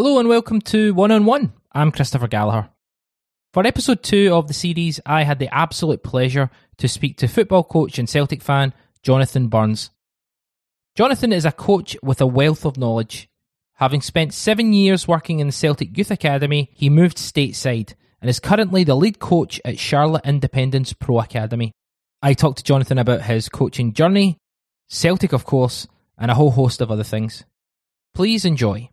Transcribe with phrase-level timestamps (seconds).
[0.00, 1.52] Hello and welcome to One on One.
[1.72, 2.68] I'm Christopher Gallagher.
[3.52, 7.64] For episode two of the series, I had the absolute pleasure to speak to football
[7.64, 9.90] coach and Celtic fan Jonathan Burns.
[10.94, 13.28] Jonathan is a coach with a wealth of knowledge.
[13.72, 18.38] Having spent seven years working in the Celtic Youth Academy, he moved stateside and is
[18.38, 21.72] currently the lead coach at Charlotte Independence Pro Academy.
[22.22, 24.38] I talked to Jonathan about his coaching journey,
[24.86, 27.44] Celtic, of course, and a whole host of other things.
[28.14, 28.90] Please enjoy.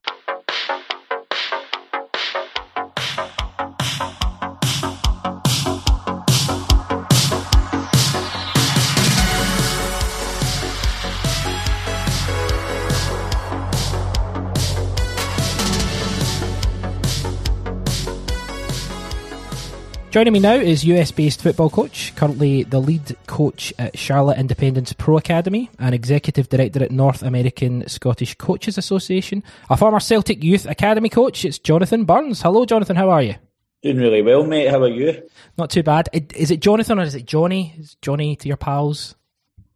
[20.15, 24.93] Joining me now is US based football coach, currently the lead coach at Charlotte Independence
[24.93, 30.67] Pro Academy and executive director at North American Scottish Coaches Association, a former Celtic Youth
[30.67, 31.43] Academy coach.
[31.43, 32.41] It's Jonathan Burns.
[32.41, 32.95] Hello, Jonathan.
[32.95, 33.35] How are you?
[33.83, 34.69] Doing really well, mate.
[34.69, 35.21] How are you?
[35.57, 36.07] Not too bad.
[36.13, 37.75] Is it Jonathan or is it Johnny?
[37.77, 39.15] Is Johnny to your pals?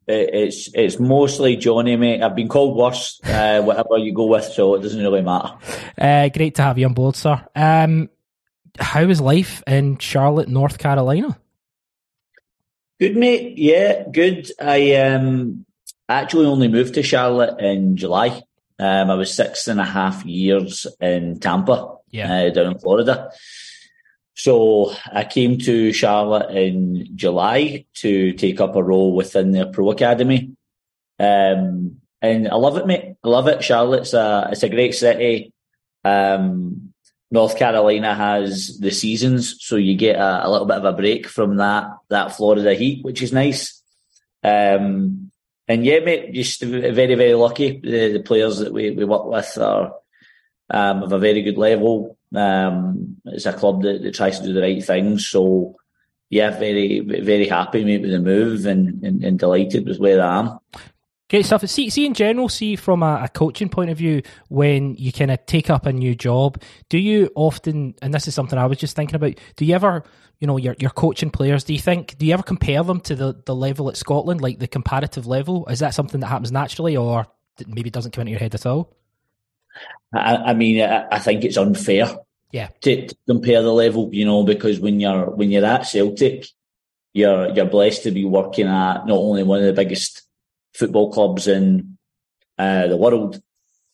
[0.07, 2.21] It's it's mostly Johnny, mate.
[2.21, 5.51] I've been called worse, uh, whatever you go with, so it doesn't really matter.
[5.99, 7.45] Uh, great to have you on board, sir.
[7.53, 8.09] Um,
[8.79, 11.37] how is life in Charlotte, North Carolina?
[12.99, 13.57] Good, mate.
[13.57, 14.51] Yeah, good.
[14.59, 15.65] I um,
[16.07, 18.43] actually only moved to Charlotte in July.
[18.77, 22.33] Um, I was six and a half years in Tampa, yeah.
[22.33, 23.31] uh, down in Florida.
[24.35, 29.91] So I came to Charlotte in July to take up a role within the pro
[29.91, 30.55] academy.
[31.19, 33.15] Um, and I love it, mate.
[33.23, 33.63] I love it.
[33.63, 35.53] Charlotte's a, it's a great city.
[36.05, 36.88] Um,
[37.31, 41.27] North Carolina has the seasons, so you get a, a, little bit of a break
[41.27, 43.81] from that that Florida heat, which is nice.
[44.43, 45.31] Um,
[45.67, 47.79] and yeah, mate, just very very lucky.
[47.79, 49.93] The, the players that we, we work with are
[50.71, 52.17] um, of a very good level.
[52.33, 55.27] Um, it's a club that, that, tries to do the right things.
[55.27, 55.75] So
[56.31, 60.39] yeah, very very happy mate with the move and, and, and delighted with where I
[60.39, 60.59] am.
[61.29, 61.65] Great stuff.
[61.67, 65.29] See, see in general, see from a, a coaching point of view, when you kind
[65.29, 66.59] of take up a new job,
[66.89, 70.03] do you often, and this is something I was just thinking about, do you ever,
[70.39, 73.15] you know, your your coaching players, do you think, do you ever compare them to
[73.15, 75.67] the, the level at Scotland, like the comparative level?
[75.67, 77.27] Is that something that happens naturally or
[77.67, 78.95] maybe doesn't come into your head at all?
[80.11, 82.09] I, I mean, I, I, think it's unfair.
[82.51, 82.69] Yeah.
[82.81, 86.47] To, to compare the level, you know, because when you're when you're at Celtic,
[87.13, 90.23] you're you're blessed to be working at not only one of the biggest
[90.79, 91.97] football clubs in
[92.57, 93.41] uh, the world,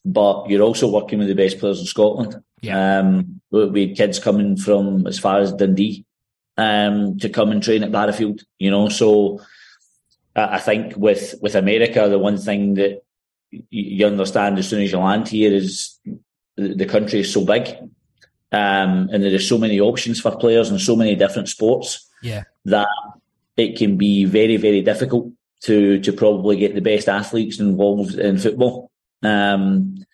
[0.05, 2.41] but you're also working with the best players in Scotland.
[2.61, 2.99] Yeah.
[2.99, 6.05] Um, we had kids coming from as far as Dundee
[6.57, 8.89] um, to come and train at Barrowfield, you know.
[8.89, 9.41] So
[10.35, 13.03] I think with with America, the one thing that
[13.69, 15.99] you understand as soon as you land here is
[16.55, 17.67] the country is so big,
[18.51, 22.07] um, and there are so many options for players and so many different sports.
[22.21, 22.43] Yeah.
[22.65, 22.87] That
[23.57, 25.31] it can be very very difficult
[25.65, 28.91] to to probably get the best athletes involved in football.
[29.23, 30.05] Um,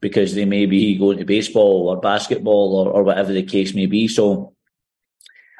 [0.00, 3.86] because they may be going to baseball or basketball or, or whatever the case may
[3.86, 4.08] be.
[4.08, 4.54] So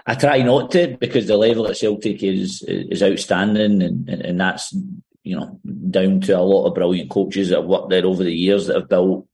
[0.06, 4.74] I try not to because the level at Celtic is is outstanding and, and that's
[5.22, 5.60] you know
[5.90, 8.76] down to a lot of brilliant coaches that have worked there over the years that
[8.76, 9.26] have built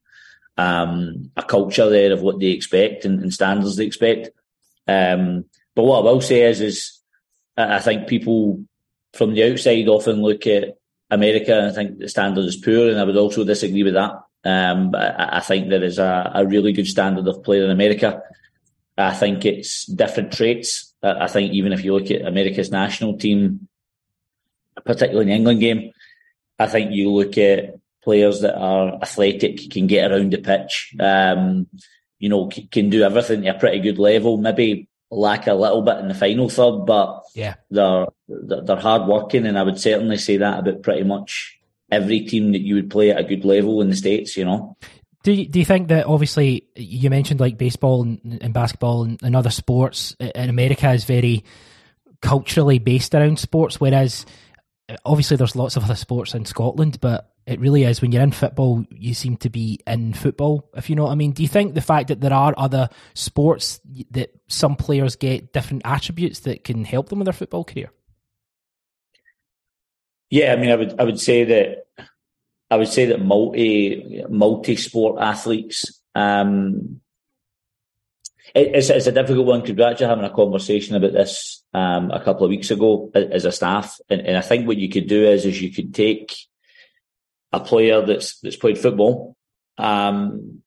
[0.56, 4.30] um, a culture there of what they expect and, and standards they expect.
[4.88, 5.44] Um,
[5.74, 7.02] but what I will say is, is
[7.56, 8.64] I think people
[9.16, 10.76] from the outside often look at
[11.10, 14.12] America and think the standard is poor, and I would also disagree with that.
[14.44, 18.22] Um, I, I, think there is a, a, really good standard of play in America.
[18.96, 20.94] I think it's different traits.
[21.02, 23.68] I think even if you look at America's national team,
[24.84, 25.92] particularly in the England game,
[26.58, 31.66] I think you look at players that are athletic, can get around the pitch, um,
[32.18, 34.36] you know, can do everything at a pretty good level.
[34.38, 39.46] Maybe lack a little bit in the final third, but yeah, they're they're hard working,
[39.46, 41.58] and I would certainly say that about pretty much
[41.90, 44.36] every team that you would play at a good level in the states.
[44.36, 44.76] You know.
[45.22, 49.20] Do you, do you think that obviously you mentioned like baseball and, and basketball and,
[49.24, 51.44] and, other sports uh, in America is very
[52.20, 54.24] culturally based around sports, whereas
[55.04, 58.32] obviously there's lots of other sports in Scotland, but it really is when you're in
[58.32, 61.32] football, you seem to be in football, if you know what I mean.
[61.32, 63.80] Do you think the fact that there are other sports
[64.10, 67.90] that some players get different attributes that can help them with their football career?
[70.30, 71.86] Yeah, I mean, I would I would say that
[72.70, 76.00] I would say that multi multi sport athletes.
[76.14, 77.00] Um,
[78.54, 81.62] it, it's, it's a difficult one because we are actually having a conversation about this
[81.76, 84.88] um, a couple of weeks ago as a staff, and, and I think what you
[84.88, 86.34] could do is is you could take
[87.52, 89.36] a player that's that's played football,
[89.76, 90.62] um,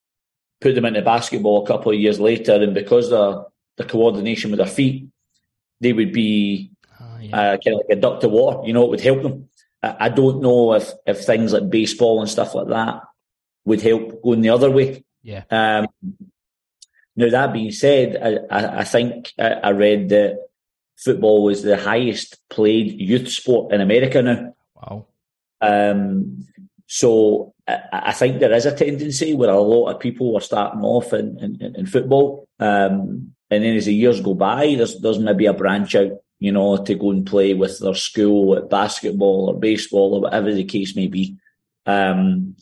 [0.61, 3.43] put them into basketball a couple of years later, and because the
[3.77, 5.07] the coordination with their feet,
[5.81, 6.69] they would be
[7.01, 7.35] oh, yeah.
[7.35, 8.67] uh, kind of like a duck to water.
[8.67, 9.49] You know, it would help them.
[9.81, 13.01] I, I don't know if if things like baseball and stuff like that
[13.65, 15.03] would help going the other way.
[15.23, 15.43] Yeah.
[15.49, 15.87] Um,
[17.15, 20.48] now that being said, I, I, I think I, I read that
[20.99, 24.53] football was the highest played youth sport in America now.
[24.75, 25.07] Wow.
[25.61, 26.45] Um,
[26.87, 30.81] so I, I, think there is a tendency where a lot of people are starting
[30.81, 32.47] off in, in, in football.
[32.59, 36.51] Um, and then as the years go by, there's, there's maybe a branch out, you
[36.51, 40.63] know, to go and play with their school at basketball or baseball or whatever the
[40.63, 41.37] case may be.
[41.85, 42.55] Um,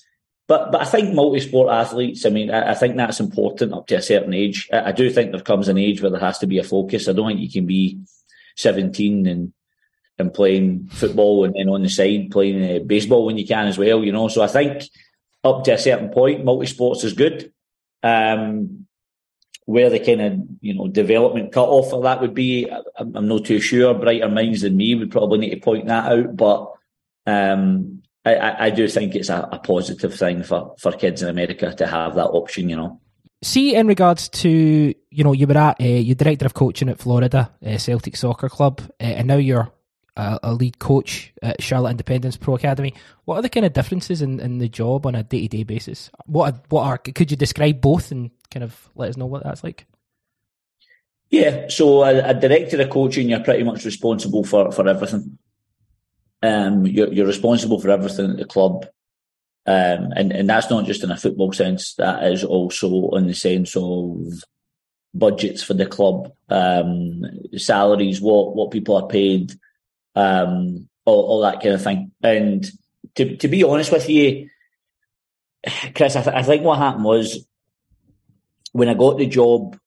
[0.47, 2.25] but but I think multi-sport athletes.
[2.25, 4.69] I mean, I, I, think that's important up to a certain age.
[4.71, 7.09] I, I, do think there comes an age where there has to be a focus.
[7.09, 7.99] I don't think you can be
[8.57, 9.53] 17 and
[10.19, 13.77] and playing football and then on the side playing uh, baseball when you can as
[13.77, 14.03] well.
[14.03, 14.83] You know, so I think
[15.43, 17.51] up to a certain point, multi-sports is good.
[18.03, 18.87] Um,
[19.65, 23.27] where the kind of you know development cut off for that would be, I'm, I'm
[23.27, 23.93] not too sure.
[23.93, 26.73] Brighter minds than me would probably need to point that out, but
[27.25, 31.73] um, I, I, do think it's a, a, positive thing for, for kids in America
[31.73, 33.01] to have that option, you know.
[33.43, 36.97] See, in regards to, you know, you were at, uh, you're director of coaching at
[36.97, 39.71] Florida uh, Celtic Soccer Club, uh, and now you're
[40.15, 42.95] a, a, lead coach at Charlotte Independence Pro Academy.
[43.25, 45.63] What are the kind of differences in, in the job on a day to day
[45.63, 46.09] basis?
[46.25, 49.43] What are, what are, could you describe both and kind of let us know what
[49.43, 49.85] that's like?
[51.29, 55.37] Yeah, so a, a director of coaching, you're pretty much responsible for, for everything.
[56.41, 58.87] Um, you're, you're responsible for everything at the club.
[59.67, 63.33] Um, and, and that's not just in a football sense, that is also in the
[63.33, 64.23] sense of
[65.13, 67.23] budgets for the club, um,
[67.57, 69.51] salaries, what, what people are paid,
[70.15, 72.11] um, all, all, that kind of thing.
[72.23, 72.65] And
[73.15, 74.49] to, to be honest with you,
[75.93, 77.45] Chris, I, th- I think what happened was
[78.71, 79.77] when I got the job,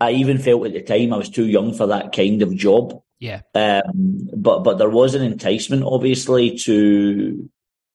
[0.00, 3.02] I even felt at the time I was too young for that kind of job.
[3.18, 3.42] Yeah.
[3.54, 7.48] Um, but but there was an enticement, obviously, to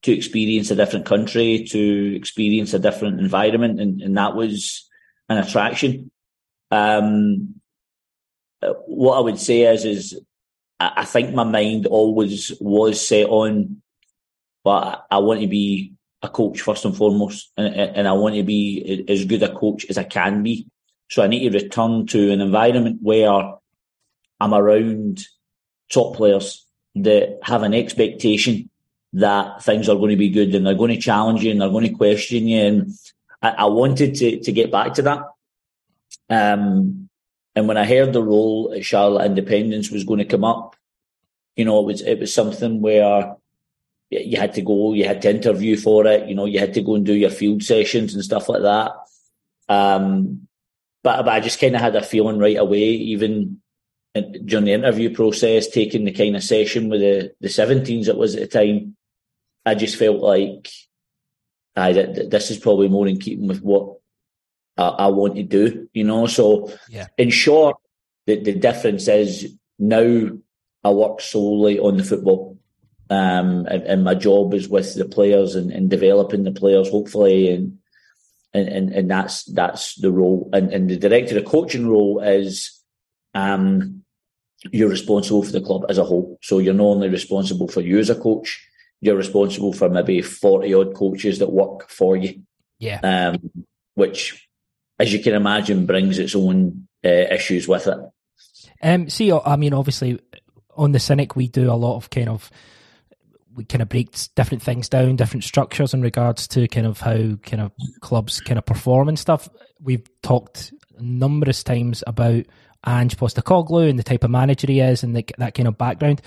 [0.03, 4.87] to experience a different country, to experience a different environment, and, and that was
[5.27, 6.11] an attraction.
[6.71, 7.55] Um,
[8.85, 10.21] what I would say is, is
[10.79, 13.81] I think my mind always was set on,
[14.63, 18.43] but I want to be a coach first and foremost, and, and I want to
[18.43, 20.67] be as good a coach as I can be.
[21.09, 23.53] So I need to return to an environment where
[24.39, 25.23] I'm around
[25.91, 26.65] top players
[26.95, 28.68] that have an expectation
[29.13, 31.69] that things are going to be good and they're going to challenge you and they're
[31.69, 32.59] going to question you.
[32.59, 32.91] And
[33.41, 35.23] I, I wanted to, to get back to that.
[36.29, 37.09] Um,
[37.55, 40.75] and when I heard the role at Charlotte Independence was going to come up,
[41.55, 43.35] you know, it was, it was something where
[44.09, 46.81] you had to go, you had to interview for it, you know, you had to
[46.81, 48.91] go and do your field sessions and stuff like that.
[49.67, 50.47] Um,
[51.03, 53.61] but, but I just kind of had a feeling right away, even
[54.13, 58.35] during the interview process, taking the kind of session with the, the 17s it was
[58.35, 58.95] at the time,
[59.69, 60.69] I just felt like
[61.75, 63.97] I, this is probably more in keeping with what
[64.77, 66.27] I, I want to do, you know.
[66.27, 67.07] So, yeah.
[67.17, 67.77] in short,
[68.25, 70.29] the, the difference is now
[70.83, 72.57] I work solely on the football.
[73.11, 77.51] Um, and, and, my job is with the players and, and developing the players, hopefully,
[77.51, 77.79] and
[78.53, 80.49] and, and, and that's that's the role.
[80.53, 82.79] And, and the director of coaching role is
[83.33, 84.03] um,
[84.71, 86.37] you're responsible for the club as a whole.
[86.43, 88.63] So you're not only responsible for you as a coach,
[89.01, 92.41] you're responsible for maybe 40 odd coaches that work for you.
[92.79, 92.99] Yeah.
[93.01, 93.65] Um,
[93.95, 94.47] which,
[94.97, 97.97] as you can imagine, brings its own uh, issues with it.
[98.81, 100.19] Um, see, I mean, obviously,
[100.75, 102.49] on the Cynic, we do a lot of kind of
[103.55, 107.35] we kind of break different things down, different structures in regards to kind of how
[107.43, 109.49] kind of clubs kind of perform and stuff.
[109.81, 112.45] We've talked numerous times about
[112.87, 116.21] Ange Postecoglou and the type of manager he is and the, that kind of background.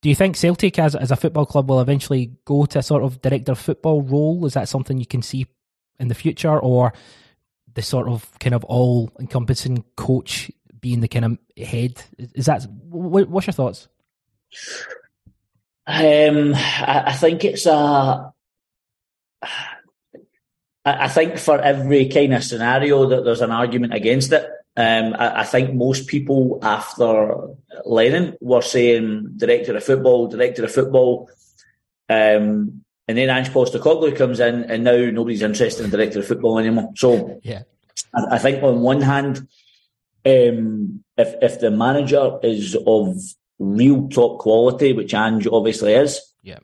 [0.00, 3.02] Do you think Celtic as, as a football club will eventually go to a sort
[3.02, 4.46] of director of football role?
[4.46, 5.46] Is that something you can see
[5.98, 6.92] in the future or
[7.74, 10.50] the sort of kind of all encompassing coach
[10.80, 12.00] being the kind of head?
[12.16, 13.88] Is that, what's your thoughts?
[15.86, 18.32] Um, I, I think it's a,
[20.84, 24.48] I think for every kind of scenario that there's an argument against it.
[24.78, 27.48] Um, I, I, think most people after
[27.84, 31.28] Lennon were saying director of football, director of football.
[32.08, 36.60] Um, and then Ange Postecoglou comes in, and now nobody's interested in director of football
[36.60, 36.92] anymore.
[36.94, 37.62] So, yeah,
[38.14, 39.48] I, I think on one hand,
[40.24, 43.16] um, if if the manager is of
[43.58, 46.60] real top quality, which Ange obviously is, yeah,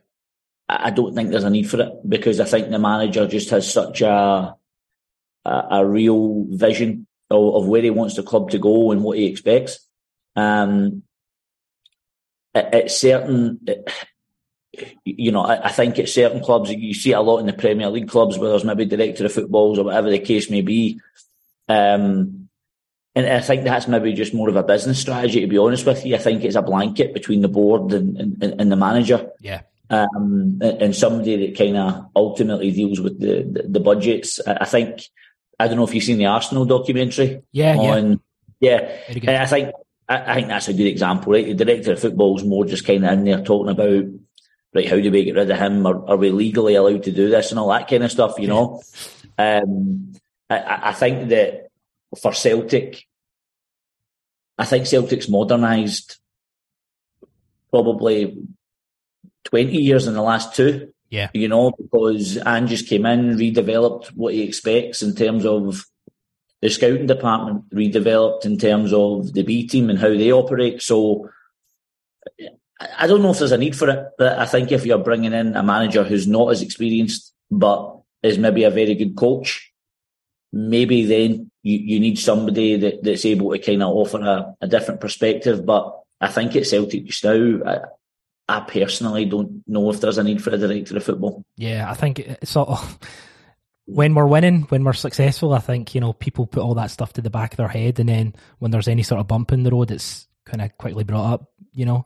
[0.69, 3.49] I, I don't think there's a need for it because I think the manager just
[3.49, 4.55] has such a
[5.43, 9.17] a, a real vision of, of, where he wants the club to go and what
[9.17, 9.79] he expects.
[10.35, 11.03] Um,
[12.53, 13.59] at, at certain,
[15.03, 17.53] you know, I, I, think at certain clubs, you see it a lot in the
[17.53, 20.99] Premier League clubs where there's maybe director of footballs or whatever the case may be.
[21.67, 22.49] Um,
[23.15, 26.05] and I think that's maybe just more of a business strategy, to be honest with
[26.05, 26.15] you.
[26.15, 29.29] I think it's a blanket between the board and, and, and the manager.
[29.39, 29.61] Yeah.
[29.89, 34.39] Um, and somebody that kind of ultimately deals with the, the, the, budgets.
[34.45, 35.03] I think,
[35.59, 37.43] I don't know if you've seen the Arsenal documentary.
[37.51, 38.19] Yeah, on,
[38.59, 38.91] yeah.
[39.09, 39.41] Yeah.
[39.41, 39.73] I think,
[40.09, 41.45] I, I, think that's a good example, right?
[41.45, 44.05] The director of football is more just kind of in there talking about,
[44.73, 45.85] right, how do we get rid of him?
[45.85, 48.47] Are, are we legally allowed to do this and all that kind of stuff, you
[48.47, 48.81] know?
[49.37, 50.13] um,
[50.49, 51.69] I, I think that
[52.19, 53.05] for Celtic,
[54.57, 56.17] I think Celtic's modernised
[57.71, 58.37] probably
[59.45, 60.93] 20 years in the last two.
[61.15, 61.29] Yeah.
[61.33, 65.85] You know, because Ange just came in, redeveloped what he expects in terms of
[66.61, 70.81] the scouting department, redeveloped in terms of the B team and how they operate.
[70.81, 71.29] So
[72.99, 75.31] I don't know if there's a need for it, but I think if you're bringing
[75.31, 79.71] in a manager who's not as experienced, but is maybe a very good coach,
[80.51, 84.67] maybe then you, you need somebody that, that's able to kind of offer a, a
[84.67, 85.65] different perspective.
[85.65, 87.61] But I think at Celtic just now,
[88.47, 91.43] I, personally don't know if there's a need for a director of football.
[91.57, 92.99] Yeah, I think it's sort of
[93.85, 97.13] when we're winning, when we're successful, I think you know people put all that stuff
[97.13, 99.63] to the back of their head, and then when there's any sort of bump in
[99.63, 101.51] the road, it's kind of quickly brought up.
[101.71, 102.05] You know,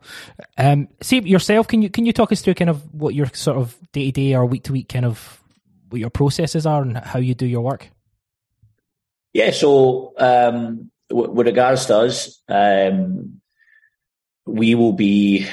[0.58, 1.67] um, see yourself.
[1.67, 4.12] Can you can you talk us through kind of what your sort of day to
[4.12, 5.41] day or week to week kind of
[5.89, 7.89] what your processes are and how you do your work?
[9.34, 13.41] Yeah, so um, with regards to us, um,
[14.46, 15.48] we will be,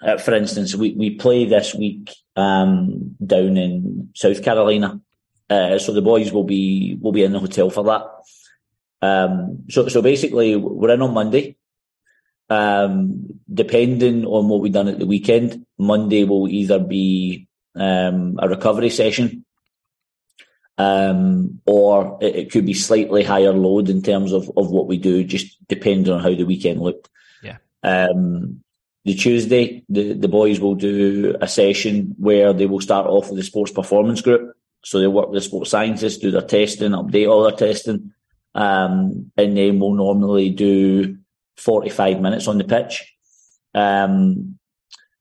[0.00, 5.00] uh, for instance, we, we play this week um, down in South Carolina.
[5.48, 8.02] Uh, so the boys will be will be in the hotel for that.
[9.02, 11.56] Um, so so basically, we're in on Monday.
[12.48, 18.48] Um, depending on what we've done at the weekend, Monday will either be um, a
[18.48, 19.44] recovery session
[20.80, 24.96] um, or it, it, could be slightly higher load in terms of, of what we
[24.96, 27.10] do, just depending on how the weekend looked.
[27.42, 27.58] Yeah.
[27.82, 28.62] Um,
[29.04, 33.38] the Tuesday, the, the boys will do a session where they will start off with
[33.38, 34.54] the sports performance group.
[34.84, 38.12] So they work with the sports scientists, do their testing, update all their testing,
[38.54, 41.18] um, and then we'll normally do
[41.56, 43.14] 45 minutes on the pitch.
[43.74, 44.58] Um,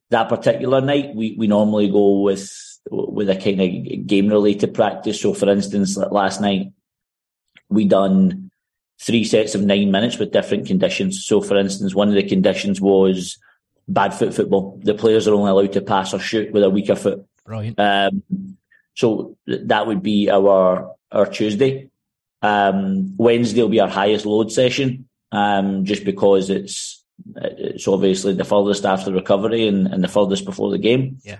[0.09, 2.51] that particular night, we, we normally go with
[2.91, 5.21] with a kind of game related practice.
[5.21, 6.71] So, for instance, last night
[7.69, 8.49] we done
[8.99, 11.25] three sets of nine minutes with different conditions.
[11.25, 13.37] So, for instance, one of the conditions was
[13.89, 14.79] bad foot football.
[14.83, 17.25] The players are only allowed to pass or shoot with a weaker foot.
[17.45, 17.79] Brilliant.
[17.79, 18.23] Um,
[18.95, 21.89] so that would be our our Tuesday.
[22.41, 27.03] Um, Wednesday will be our highest load session, um, just because it's
[27.35, 31.17] it's obviously the furthest after recovery and, and the furthest before the game.
[31.23, 31.39] Yeah.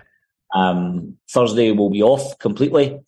[0.54, 3.00] Um, Thursday will be off completely,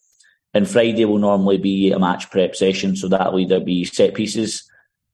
[0.54, 2.96] and Friday will normally be a match prep session.
[2.96, 4.70] So that'll either be set pieces,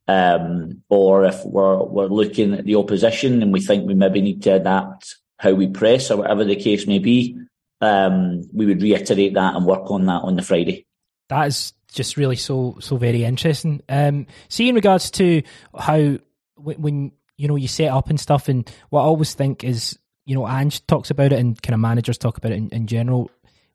[0.09, 4.43] um, or if we're we're looking at the opposition and we think we maybe need
[4.43, 7.39] to adapt how we press or whatever the case may be,
[7.81, 10.87] um, we would reiterate that and work on that on the Friday.
[11.29, 13.83] That is just really so so very interesting.
[13.89, 15.43] Um, see, in regards to
[15.79, 16.19] how
[16.57, 19.99] when, when you know you set up and stuff, and what I always think is
[20.29, 22.87] you know, Ange talks about it and kind of managers talk about it in, in
[22.87, 23.31] general.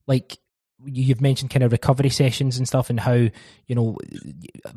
[0.06, 0.38] Like
[0.86, 3.32] you've mentioned kind of recovery sessions and stuff and how, you
[3.70, 3.98] know,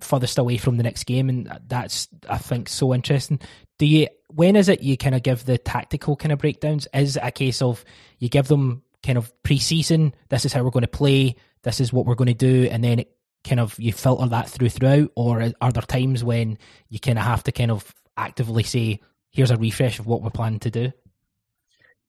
[0.01, 1.29] furthest away from the next game.
[1.29, 3.41] And that's, I think, so interesting.
[3.79, 6.89] Do you, when is it you kind of give the tactical kind of breakdowns?
[6.95, 7.85] Is it a case of
[8.19, 11.81] you give them kind of pre season, this is how we're going to play, this
[11.81, 13.13] is what we're going to do, and then it
[13.45, 15.11] kind of you filter that through throughout?
[15.15, 16.59] Or are there times when
[16.89, 20.31] you kind of have to kind of actively say, here's a refresh of what we're
[20.31, 20.93] planning to do?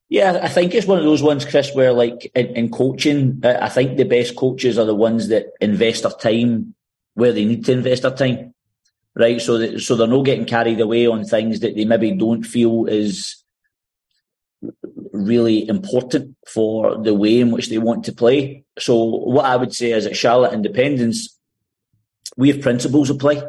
[0.09, 3.67] Yeah, I think it's one of those ones, Chris, where like in, in, coaching, I
[3.67, 6.75] think the best coaches are the ones that invest their time
[7.15, 8.53] where they need to invest their time,
[9.15, 9.41] right?
[9.41, 12.85] So that, so they're not getting carried away on things that they maybe don't feel
[12.85, 13.43] is
[15.11, 18.63] really important for the way in which they want to play.
[18.79, 21.37] So what I would say is at Charlotte Independence,
[22.37, 23.41] we have principles of play.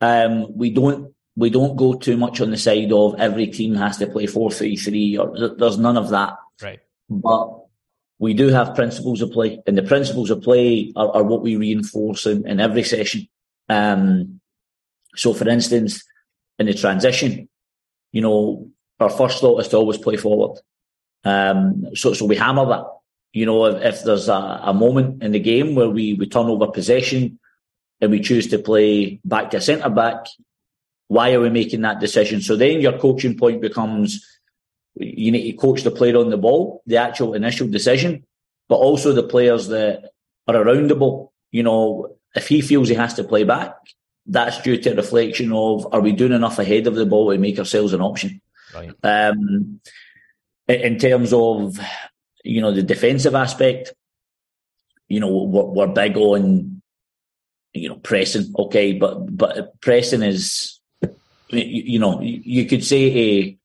[0.00, 3.96] Um, we don't we don't go too much on the side of every team has
[3.98, 6.34] to play 4-3-3 or there's none of that.
[6.62, 6.80] Right.
[7.08, 7.58] But
[8.18, 11.56] we do have principles of play and the principles of play are, are what we
[11.56, 13.28] reinforce in, in every session.
[13.68, 14.40] Um,
[15.14, 16.04] so for instance,
[16.58, 17.48] in the transition,
[18.12, 18.68] you know,
[19.00, 20.60] our first thought is to always play forward.
[21.24, 22.84] Um, so, so we hammer that.
[23.32, 26.46] You know, if, if there's a, a moment in the game where we, we turn
[26.46, 27.38] over possession,
[28.02, 30.26] and we choose to play back to centre back,
[31.12, 32.40] why are we making that decision?
[32.40, 34.26] So then your coaching point becomes
[34.94, 38.24] you need to coach the player on the ball, the actual initial decision,
[38.66, 40.10] but also the players that
[40.48, 41.34] are around the ball.
[41.50, 43.74] You know, if he feels he has to play back,
[44.24, 47.36] that's due to a reflection of are we doing enough ahead of the ball to
[47.36, 48.40] make ourselves an option?
[48.74, 48.92] Right.
[49.02, 49.80] Um,
[50.66, 51.78] in terms of
[52.42, 53.92] you know the defensive aspect,
[55.08, 56.80] you know we're, we're big on
[57.74, 60.80] you know pressing, okay, but but pressing is
[61.52, 63.58] you, know you could say a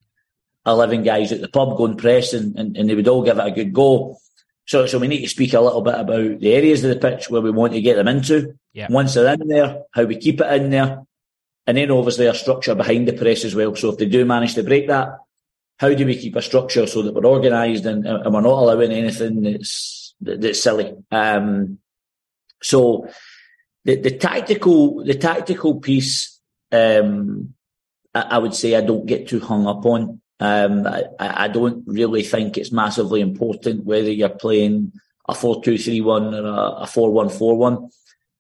[0.69, 3.51] 11 guys at the pub going press, and, and they would all give it a
[3.51, 4.17] good go.
[4.65, 7.29] So, so we need to speak a little bit about the areas of the pitch
[7.29, 8.57] where we want to get them into.
[8.73, 8.87] Yeah.
[8.89, 11.03] Once they're in there, how we keep it in there,
[11.65, 13.75] and then obviously a structure behind the press as well.
[13.75, 15.19] So if they do manage to break that,
[15.79, 18.91] how do we keep a structure so that we're organised and, and, we're not allowing
[18.91, 20.93] anything that's that's silly?
[21.11, 21.79] Um,
[22.61, 23.07] so
[23.85, 26.39] the, the tactical the tactical piece,
[26.71, 27.53] um,
[28.17, 30.21] I, I, would say I don't get too hung up on.
[30.39, 34.91] Um, I, I, don't really think it's massively important whether you're playing
[35.27, 37.91] a 4-2-3-1 or a, 4-1-4-1.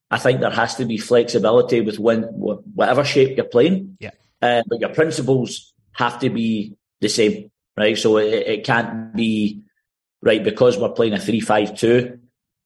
[0.09, 3.97] I think there has to be flexibility with when whatever shape you're playing.
[3.99, 4.11] Yeah.
[4.41, 7.97] Uh, but your principles have to be the same, right?
[7.97, 9.63] So it, it can't be
[10.21, 12.19] right because we're playing a three-five-two.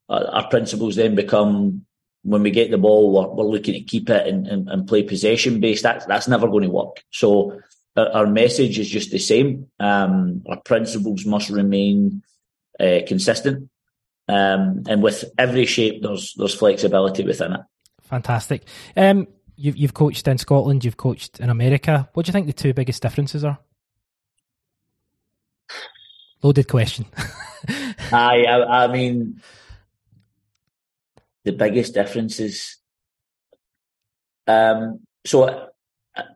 [0.10, 1.86] Uh, our principles then become
[2.24, 5.04] when we get the ball, we're, we're looking to keep it and, and, and play
[5.04, 5.84] possession based.
[5.84, 7.04] That's that's never going to work.
[7.12, 7.60] So
[7.96, 9.68] our message is just the same.
[9.80, 12.24] Um, our principles must remain
[12.80, 13.70] uh, consistent,
[14.28, 17.62] um, and with every shape, there's there's flexibility within it.
[18.04, 18.64] Fantastic.
[18.96, 22.10] Um, you've you've coached in Scotland, you've coached in America.
[22.14, 23.60] What do you think the two biggest differences are?
[26.44, 27.06] Loaded question.
[28.12, 29.42] I, I I mean,
[31.44, 32.78] the biggest differences.
[34.48, 35.70] Um, so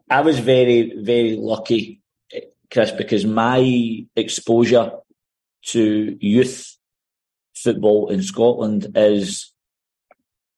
[0.10, 2.02] I was very, very lucky,
[2.72, 4.92] Chris, because my exposure
[5.68, 6.78] to youth
[7.56, 9.52] football in Scotland is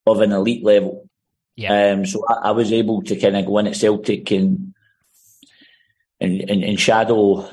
[0.06, 1.08] of an elite level.
[1.56, 1.92] Yeah.
[1.92, 4.74] Um, so I, I, was able to kind of go in at Celtic and
[6.20, 7.48] and, and, and shadow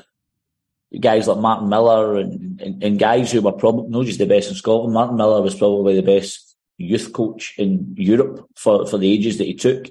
[1.00, 4.48] guys like Martin Miller and, and, and, guys who were probably not just the best
[4.48, 4.94] in Scotland.
[4.94, 6.45] Martin Miller was probably the best
[6.78, 9.88] youth coach in Europe for, for the ages that he took.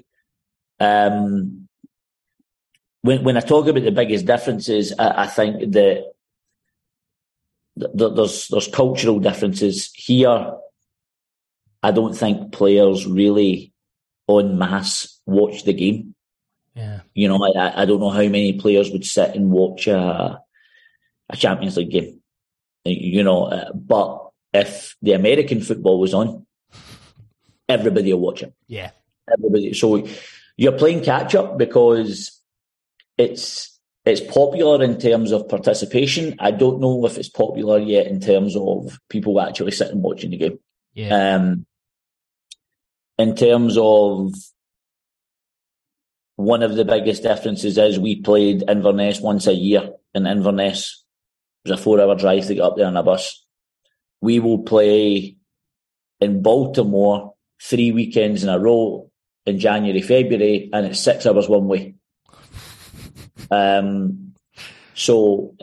[0.78, 1.68] Um,
[3.02, 6.12] when when I talk about the biggest differences, I, I think that
[7.76, 10.54] there's there's cultural differences here.
[11.82, 13.72] I don't think players really
[14.28, 16.14] en masse watch the game.
[16.74, 17.00] Yeah.
[17.14, 20.40] You know, I, I don't know how many players would sit and watch a,
[21.30, 22.20] a Champions League game.
[22.84, 26.45] You know, uh, but if the American football was on,
[27.68, 28.54] everybody will watch it.
[28.66, 28.90] Yeah.
[29.32, 29.74] Everybody.
[29.74, 30.06] So
[30.56, 32.40] you're playing catch up because
[33.18, 36.36] it's it's popular in terms of participation.
[36.38, 40.36] I don't know if it's popular yet in terms of people actually sitting watching the
[40.36, 40.58] game.
[40.94, 41.34] Yeah.
[41.34, 41.66] Um,
[43.18, 44.34] in terms of
[46.36, 51.04] one of the biggest differences is we played Inverness once a year, in Inverness
[51.64, 53.44] It was a four-hour drive to get up there on a bus.
[54.20, 55.36] We will play
[56.20, 59.10] in Baltimore three weekends in a row
[59.44, 61.94] in January, February, and it's six hours one way.
[63.50, 64.34] Um,
[64.94, 65.54] so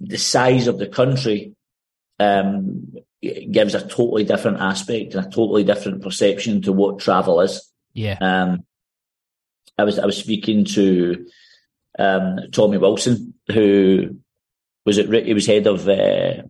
[0.00, 1.54] the size of the country
[2.18, 7.70] um, gives a totally different aspect and a totally different perception to what travel is.
[7.92, 8.18] Yeah.
[8.20, 8.64] Um,
[9.78, 11.26] I was I was speaking to
[11.98, 14.18] um, Tommy Wilson, who
[14.84, 16.42] was at he was head of uh,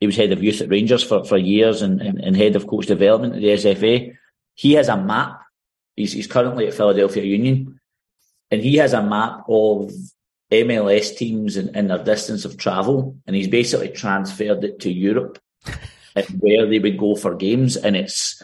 [0.00, 2.66] he was head of youth at Rangers for, for years and, and, and head of
[2.66, 4.16] coach development at the SFA.
[4.54, 5.42] He has a map.
[5.94, 7.80] He's he's currently at Philadelphia Union,
[8.50, 9.92] and he has a map of
[10.50, 15.38] MLS teams and, and their distance of travel, and he's basically transferred it to Europe
[16.16, 18.42] and where they would go for games, and it's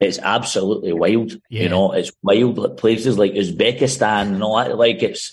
[0.00, 1.32] it's absolutely wild.
[1.48, 1.64] Yeah.
[1.64, 2.58] You know, it's wild.
[2.58, 4.76] Like places like Uzbekistan and all that.
[4.76, 5.32] Like it's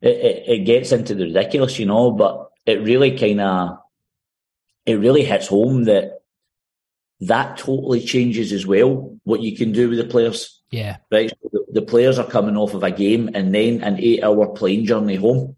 [0.00, 2.10] it, it, it gets into the ridiculous, you know.
[2.10, 3.78] But it really kind of
[4.90, 6.20] it really hits home that
[7.20, 10.60] that totally changes as well what you can do with the players.
[10.70, 10.98] Yeah.
[11.10, 11.30] Right.
[11.30, 14.86] So the, players are coming off of a game and then an eight hour plane
[14.86, 15.56] journey home.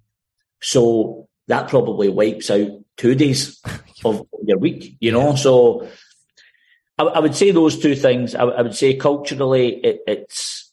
[0.60, 3.60] So that probably wipes out two days
[4.04, 5.34] of your week, you know?
[5.36, 5.88] So
[6.98, 8.34] I, I, would say those two things.
[8.34, 10.72] I, I would say culturally, it, it's,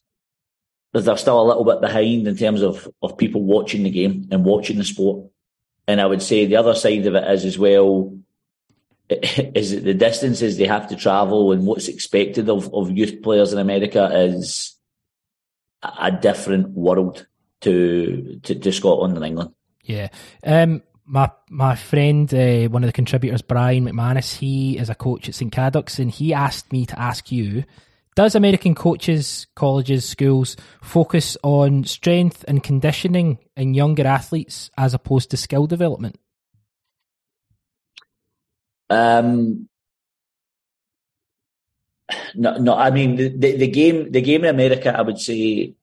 [0.92, 4.44] they're still a little bit behind in terms of, of people watching the game and
[4.44, 5.30] watching the sport.
[5.86, 8.16] And I would say the other side of it is as well,
[9.54, 13.52] is it the distances they have to travel and what's expected of, of youth players
[13.52, 14.76] in America is
[15.82, 17.26] a different world
[17.62, 19.50] to to, to Scotland and England.
[19.82, 20.08] Yeah.
[20.44, 25.28] Um, my my friend, uh, one of the contributors, Brian McManus, he is a coach
[25.28, 27.64] at St Cadoc's, and he asked me to ask you:
[28.14, 35.30] Does American coaches, colleges, schools focus on strength and conditioning in younger athletes as opposed
[35.30, 36.16] to skill development?
[38.90, 39.68] Um,
[42.34, 42.74] no, no.
[42.74, 45.74] I mean, the, the, the game, the game in America, I would say,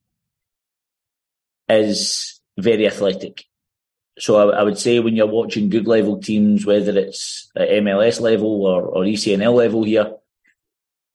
[1.70, 3.46] is very athletic.
[4.20, 8.20] So I, I, would say when you're watching good level teams, whether it's at MLS
[8.20, 10.16] level or, or ECNL level here,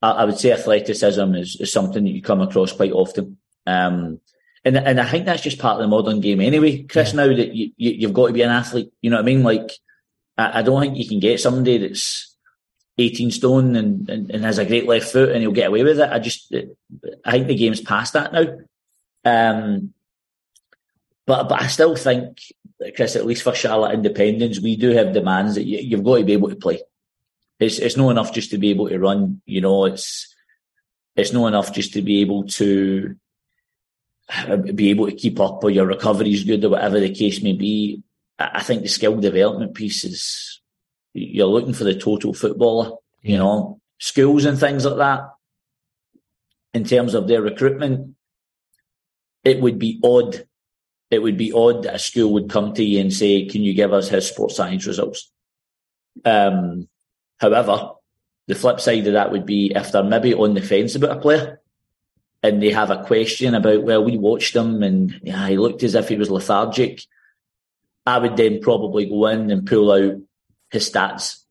[0.00, 3.38] I, I would say athleticism is, is, something that you come across quite often.
[3.66, 4.20] Um,
[4.64, 7.12] and and I think that's just part of the modern game anyway, Chris.
[7.12, 7.26] Yeah.
[7.26, 9.42] Now that you, you have got to be an athlete, you know what I mean?
[9.42, 9.72] Like
[10.37, 12.37] I, I don't think you can get somebody that's
[12.99, 15.99] 18 stone and, and, and, has a great left foot and he'll get away with
[15.99, 16.11] it.
[16.11, 16.55] I just
[17.25, 18.59] I think the game's past that now.
[19.25, 19.95] Um,
[21.27, 22.38] but but I still think,
[22.97, 26.25] Chris, at least for Charlotte Independence, we do have demands that you, have got to
[26.25, 26.83] be able to play.
[27.61, 29.40] It's it's not enough just to be able to run.
[29.47, 30.35] You know, it's
[31.14, 33.16] it's not enough just to be able to
[34.35, 37.42] uh, be able to keep up or your recovery is good or whatever the case
[37.42, 38.03] may be.
[38.52, 40.61] I think the skill development piece is
[41.14, 42.96] you're looking for the total footballer.
[43.20, 45.31] You know, skills and things like that.
[46.74, 48.16] In terms of their recruitment,
[49.44, 50.46] it would be odd
[51.12, 53.74] it would be odd that a school would come to you and say, "Can you
[53.74, 55.31] give us his sports science results?"
[56.24, 56.88] Um,
[57.38, 57.90] however,
[58.46, 61.20] the flip side of that would be if they're maybe on the fence about a
[61.20, 61.61] player
[62.42, 65.94] and they have a question about, well, we watched him and yeah, he looked as
[65.94, 67.02] if he was lethargic.
[68.05, 70.21] I would then probably go in and pull out
[70.71, 71.43] his stats.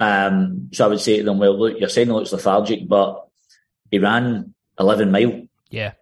[0.00, 3.28] Um, so I would say to them, well, look, you're saying he looks lethargic, but
[3.90, 5.42] he ran 11 mile.
[5.70, 5.92] Yeah.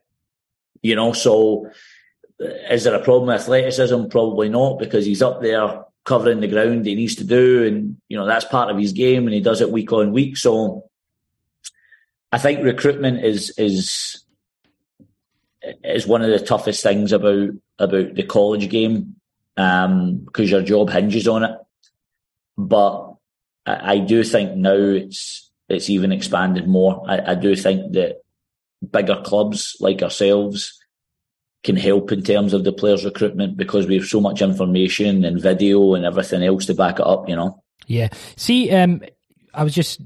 [0.83, 1.70] You know, so
[2.40, 4.07] is there a problem with athleticism?
[4.07, 8.16] Probably not, because he's up there covering the ground he needs to do, and you
[8.16, 10.37] know that's part of his game, and he does it week on week.
[10.37, 10.90] So,
[12.33, 14.24] I think recruitment is is
[15.85, 19.16] is one of the toughest things about about the college game
[19.56, 21.58] um, because your job hinges on it.
[22.56, 23.14] But
[23.66, 27.04] I, I, do think now it's it's even expanded more.
[27.08, 28.22] I, I do think that
[28.90, 30.78] bigger clubs like ourselves
[31.64, 35.40] can help in terms of the players' recruitment because we have so much information and
[35.40, 37.62] video and everything else to back it up, you know.
[37.86, 38.08] Yeah.
[38.36, 39.02] See, um,
[39.54, 40.00] I was just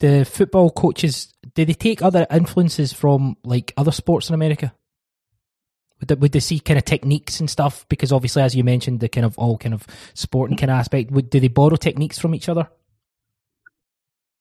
[0.00, 1.32] the football coaches.
[1.54, 4.74] Do they take other influences from like other sports in America?
[6.00, 7.86] Would they, would they see kind of techniques and stuff?
[7.88, 11.10] Because obviously, as you mentioned, the kind of all kind of sporting kind of aspect.
[11.10, 12.68] Would do they borrow techniques from each other?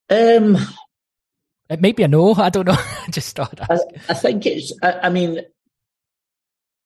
[0.10, 0.58] Um,
[1.70, 2.34] it may be a no.
[2.38, 2.78] I don't know.
[3.10, 3.62] just started.
[3.70, 3.78] I,
[4.10, 4.74] I, think it's.
[4.84, 5.42] I, I mean,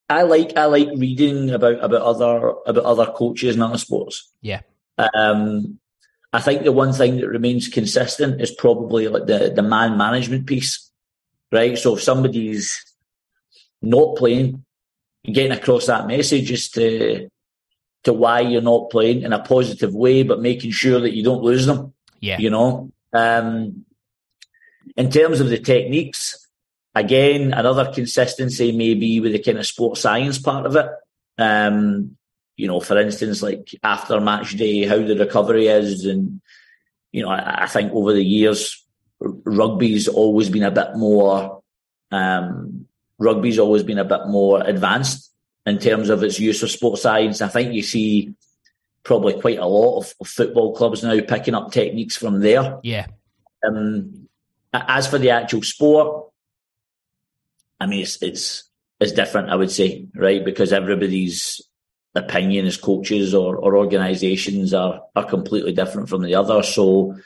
[0.09, 4.31] I like I like reading about about other about other coaches and other sports.
[4.41, 4.61] Yeah.
[4.97, 5.79] Um,
[6.31, 10.45] I think the one thing that remains consistent is probably like the the man management
[10.45, 10.91] piece,
[11.51, 11.77] right?
[11.77, 12.88] So if somebody's
[13.81, 14.63] not playing,
[15.25, 17.29] getting across that message as to
[18.05, 21.43] to why you're not playing in a positive way, but making sure that you don't
[21.43, 21.93] lose them.
[22.21, 22.37] Yeah.
[22.39, 23.85] You know, um,
[24.95, 26.47] in terms of the techniques,
[26.95, 30.87] Again, another consistency maybe with the kind of sports science part of it.
[31.37, 32.17] Um,
[32.57, 36.05] you know, for instance, like after match day, how the recovery is.
[36.05, 36.41] And,
[37.13, 38.85] you know, I, I think over the years,
[39.21, 41.61] rugby's always been a bit more,
[42.11, 42.87] um,
[43.19, 45.31] rugby's always been a bit more advanced
[45.65, 47.41] in terms of its use of sports science.
[47.41, 48.33] I think you see
[49.03, 52.79] probably quite a lot of, of football clubs now picking up techniques from there.
[52.83, 53.07] Yeah.
[53.65, 54.27] Um,
[54.73, 56.27] as for the actual sport,
[57.79, 59.49] I mean, it's it's it's different.
[59.49, 61.61] I would say, right, because everybody's
[62.15, 66.63] opinion as coaches or, or organisations are are completely different from the other.
[66.63, 67.17] So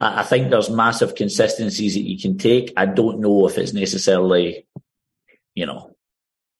[0.00, 2.72] I, I think there's massive consistencies that you can take.
[2.76, 4.66] I don't know if it's necessarily,
[5.60, 5.94] you know,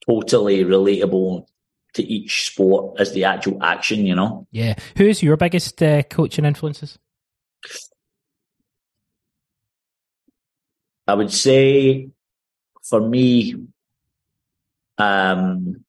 [0.06, 1.46] totally relatable
[1.94, 4.06] to each sport as the actual action.
[4.06, 4.46] You know.
[4.52, 4.74] Yeah.
[4.96, 6.98] Who's your biggest uh, coaching influences?
[11.08, 12.10] I would say
[12.84, 13.56] for me,
[14.98, 15.84] um,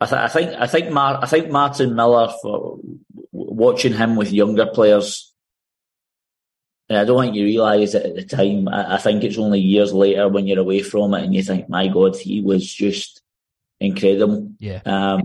[0.00, 2.78] I, th- I, think I think Mar- I think Martin Miller for
[3.32, 5.33] watching him with younger players.
[6.88, 8.68] And I don't think you realise it at the time.
[8.68, 11.68] I, I, think it's only years later when you're away from it and you think,
[11.68, 13.22] my God, he was just
[13.80, 14.52] incredible.
[14.58, 14.80] Yeah.
[14.84, 15.22] Um,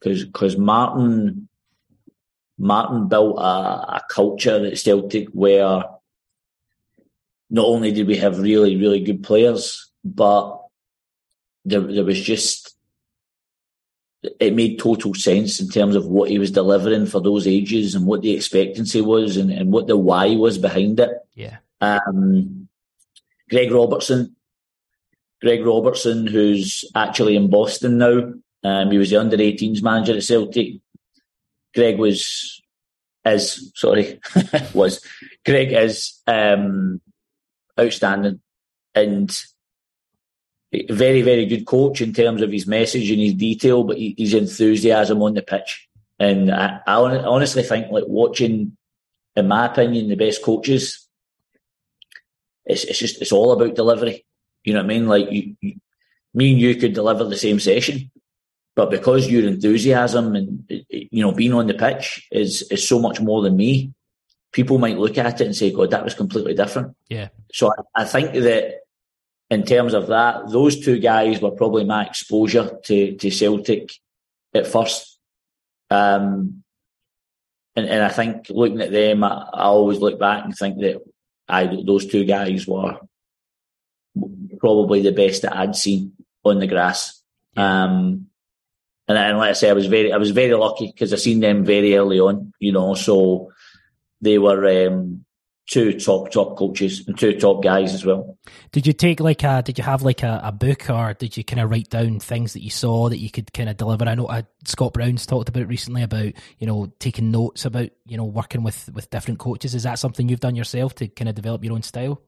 [0.00, 1.48] because because Martin
[2.58, 5.82] Martin built a, a culture at Celtic where
[7.50, 10.60] not only did we have really, really good players, but
[11.64, 12.59] there, there was just
[14.22, 18.06] it made total sense in terms of what he was delivering for those ages and
[18.06, 21.10] what the expectancy was and, and what the why was behind it.
[21.34, 21.58] Yeah.
[21.80, 22.68] Um,
[23.48, 24.36] Greg Robertson,
[25.40, 28.32] Greg Robertson, who's actually in Boston now.
[28.62, 30.74] Um, he was the under 18s manager at Celtic.
[31.74, 32.60] Greg was,
[33.24, 34.20] is, sorry,
[34.74, 35.02] was,
[35.46, 37.00] Greg is um,
[37.78, 38.40] outstanding
[38.94, 39.34] and
[40.90, 45.22] very, very good coach in terms of his message and his detail, but his enthusiasm
[45.22, 45.88] on the pitch.
[46.18, 48.76] And I, I honestly think, like watching,
[49.36, 51.08] in my opinion, the best coaches,
[52.64, 54.24] it's, it's just it's all about delivery.
[54.62, 55.08] You know what I mean?
[55.08, 55.74] Like you, you,
[56.34, 58.10] me and you could deliver the same session,
[58.76, 63.20] but because your enthusiasm and you know being on the pitch is is so much
[63.20, 63.92] more than me,
[64.52, 67.28] people might look at it and say, "God, that was completely different." Yeah.
[67.52, 68.80] So I, I think that
[69.50, 73.92] in terms of that, those two guys were probably my exposure to, to Celtic
[74.54, 75.18] at first.
[75.90, 76.62] Um,
[77.74, 81.02] and, and I think looking at them, I, I, always look back and think that
[81.48, 82.98] I, those two guys were
[84.58, 86.12] probably the best that I'd seen
[86.44, 87.20] on the grass.
[87.56, 88.26] Um,
[89.08, 91.40] and, and like I say, I was very, I was very lucky because I seen
[91.40, 93.50] them very early on, you know, so
[94.20, 95.24] they were, um,
[95.70, 98.36] two top top coaches and two top guys as well.
[98.72, 99.62] Did you take like a?
[99.62, 102.52] Did you have like a, a book, or did you kind of write down things
[102.52, 104.04] that you saw that you could kind of deliver?
[104.04, 108.16] I know uh, Scott Brown's talked about recently about you know taking notes about you
[108.16, 109.74] know working with with different coaches.
[109.74, 112.20] Is that something you've done yourself to kind of develop your own style?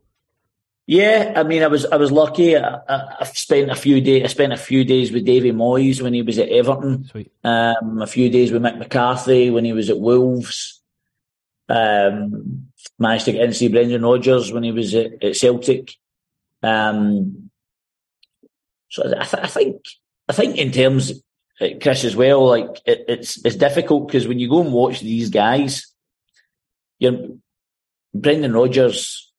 [0.87, 2.57] Yeah, I mean, I was I was lucky.
[2.57, 4.25] I, I spent a few days.
[4.25, 7.05] I spent a few days with Davy Moyes when he was at Everton.
[7.05, 7.33] Sweet.
[7.43, 10.81] Um, a few days with Mick McCarthy when he was at Wolves.
[11.69, 15.93] Um, managed to get in see Brendan Rodgers when he was at, at Celtic.
[16.63, 17.51] Um,
[18.89, 19.83] so I, th- I, think
[20.29, 21.13] I think in terms,
[21.61, 25.01] uh, Chris as well, like it, it's it's difficult because when you go and watch
[25.01, 25.93] these guys,
[26.99, 27.41] you
[28.15, 29.33] Brendan Rodgers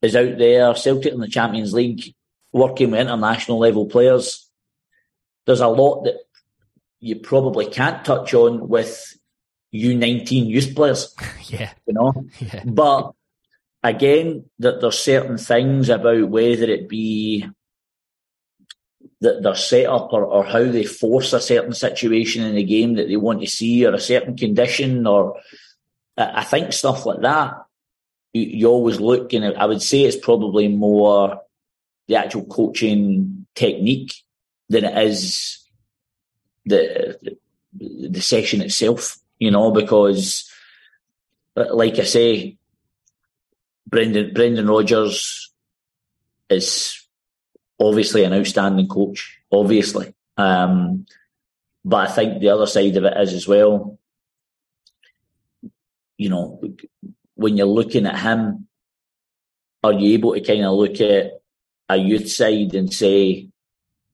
[0.00, 2.14] is out there, Celtic in the Champions League,
[2.52, 4.48] working with international level players.
[5.46, 6.18] There's a lot that
[7.00, 9.16] you probably can't touch on with
[9.74, 11.14] U19 youth players.
[11.48, 11.72] yeah.
[11.86, 12.26] You know?
[12.38, 12.62] Yeah.
[12.64, 13.12] But
[13.82, 17.46] again, that there's certain things about whether it be
[19.20, 22.94] that they're set up or, or how they force a certain situation in the game
[22.94, 25.40] that they want to see or a certain condition or
[26.16, 27.54] I think stuff like that.
[28.32, 31.40] You, you always look and I would say it's probably more
[32.08, 34.12] the actual coaching technique
[34.68, 35.64] than it is
[36.64, 37.16] the,
[37.72, 40.48] the, the session itself you know, because
[41.56, 42.58] like I say,
[43.84, 45.52] Brendan Brendan Rodgers
[46.48, 46.96] is
[47.80, 50.14] obviously an outstanding coach, obviously.
[50.36, 51.06] Um,
[51.84, 53.98] but I think the other side of it is as well,
[56.16, 56.62] you know,
[57.34, 58.68] when you're looking at him,
[59.82, 61.42] are you able to kind of look at
[61.88, 63.48] a youth side and say,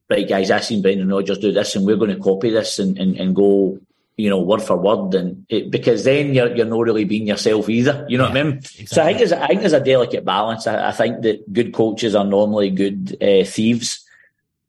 [0.08, 2.96] right, guys, I've seen Brendan Rodgers do this and we're going to copy this and,
[2.98, 3.78] and, and go
[4.18, 7.68] you know, word for word, and it, because then you're you're not really being yourself
[7.68, 8.04] either.
[8.08, 8.52] You know yeah, what I mean?
[8.56, 8.86] Exactly.
[8.86, 10.66] So I think there's I think there's a delicate balance.
[10.66, 14.04] I, I think that good coaches are normally good uh, thieves,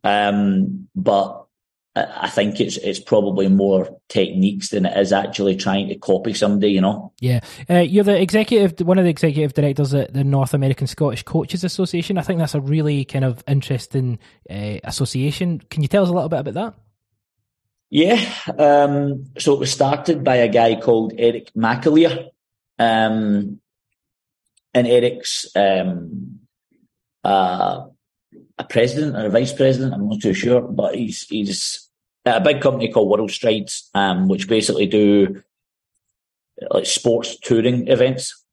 [0.04, 1.48] um, but
[1.96, 6.72] I think it's it's probably more techniques than it is actually trying to copy somebody.
[6.74, 7.12] You know?
[7.20, 11.24] Yeah, uh, you're the executive, one of the executive directors at the North American Scottish
[11.24, 12.20] Coaches Association.
[12.20, 15.60] I think that's a really kind of interesting uh, association.
[15.72, 16.74] Can you tell us a little bit about that?
[17.90, 18.24] Yeah,
[18.58, 22.30] um, so it was started by a guy called Eric McAleer,
[22.78, 23.60] um,
[24.76, 26.40] and Eric's um,
[27.24, 27.86] uh,
[28.60, 29.96] a president or a vice president.
[29.96, 31.90] I'm not too sure, but he's he's
[32.26, 35.42] a big company called World Strides, um, which basically do
[36.70, 38.44] like sports touring events.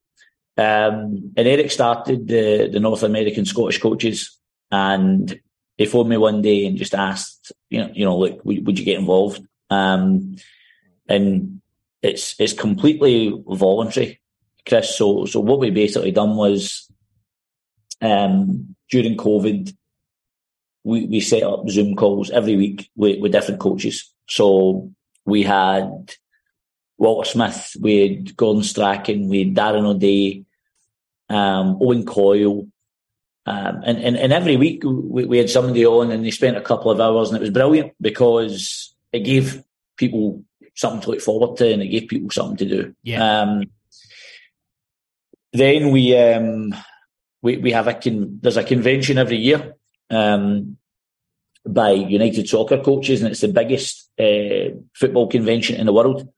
[0.56, 4.38] Um, and Eric started the the North American Scottish coaches,
[4.70, 5.38] and
[5.76, 8.78] he phoned me one day and just asked, you know, you know, look, would, would
[8.78, 9.42] you get involved?
[9.70, 10.36] Um,
[11.08, 11.60] and
[12.02, 14.20] it's it's completely voluntary,
[14.66, 14.96] Chris.
[14.96, 16.90] So so what we basically done was,
[18.00, 19.74] um, during COVID,
[20.84, 24.12] we we set up Zoom calls every week with, with different coaches.
[24.28, 24.90] So
[25.24, 26.14] we had
[26.98, 30.44] Walter Smith, we had Gordon Strachan, we had Darren O'Dea,
[31.28, 32.66] um, Owen Coyle,
[33.46, 36.60] um, and, and, and every week we, we, had somebody on and they spent a
[36.60, 39.62] couple of hours and it was brilliant because it gave
[39.96, 42.94] people something to look forward to, and it gave people something to do.
[43.02, 43.42] Yeah.
[43.42, 43.64] Um,
[45.52, 46.74] then we um,
[47.42, 49.74] we we have a con- there's a convention every year
[50.10, 50.76] um,
[51.66, 56.28] by United Soccer Coaches, and it's the biggest uh, football convention in the world.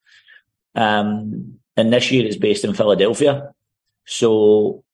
[0.74, 3.52] Um, and this year it's based in Philadelphia.
[4.06, 4.84] So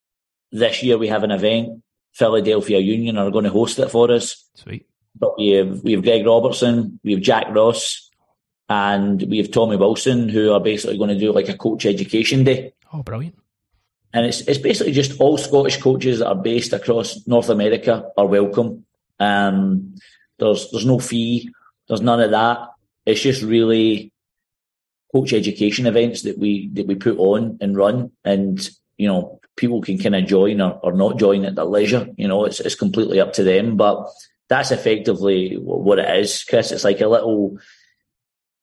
[0.53, 1.83] this year we have an event.
[2.15, 4.49] Philadelphia Union are going to host it for us.
[4.55, 4.87] Sweet.
[5.17, 8.11] But we have we have Greg Robertson, we have Jack Ross,
[8.69, 12.45] and we have Tommy Wilson, who are basically going to do like a coach education
[12.45, 12.73] day.
[12.93, 13.39] Oh, brilliant.
[14.13, 18.27] And it's it's basically just all Scottish coaches that are based across North America are
[18.27, 18.87] welcome.
[19.21, 19.95] Um,
[20.39, 21.51] there's there's no fee,
[21.89, 22.71] there's none of that.
[23.07, 24.13] It's just really
[25.13, 29.81] coach education events that we that we put on and run, and you know people
[29.81, 32.09] can kind of join or, or not join at their leisure.
[32.17, 34.09] You know, it's it's completely up to them, but
[34.49, 36.73] that's effectively what it is, Chris.
[36.73, 37.59] It's like a little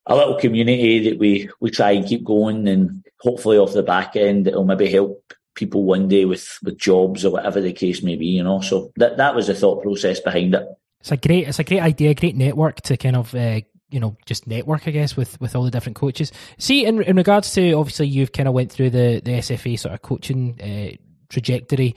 [0.06, 4.16] a little community that we we try and keep going, and hopefully off the back
[4.16, 8.16] end it'll maybe help people one day with with jobs or whatever the case may
[8.16, 8.28] be.
[8.28, 10.68] You know, so that that was the thought process behind it.
[11.02, 14.16] It's a great, it's a great idea, great network to kind of, uh, you know,
[14.26, 16.32] just network, I guess, with with all the different coaches.
[16.58, 19.94] See, in in regards to obviously you've kind of went through the the SFA sort
[19.94, 20.96] of coaching uh,
[21.30, 21.96] trajectory.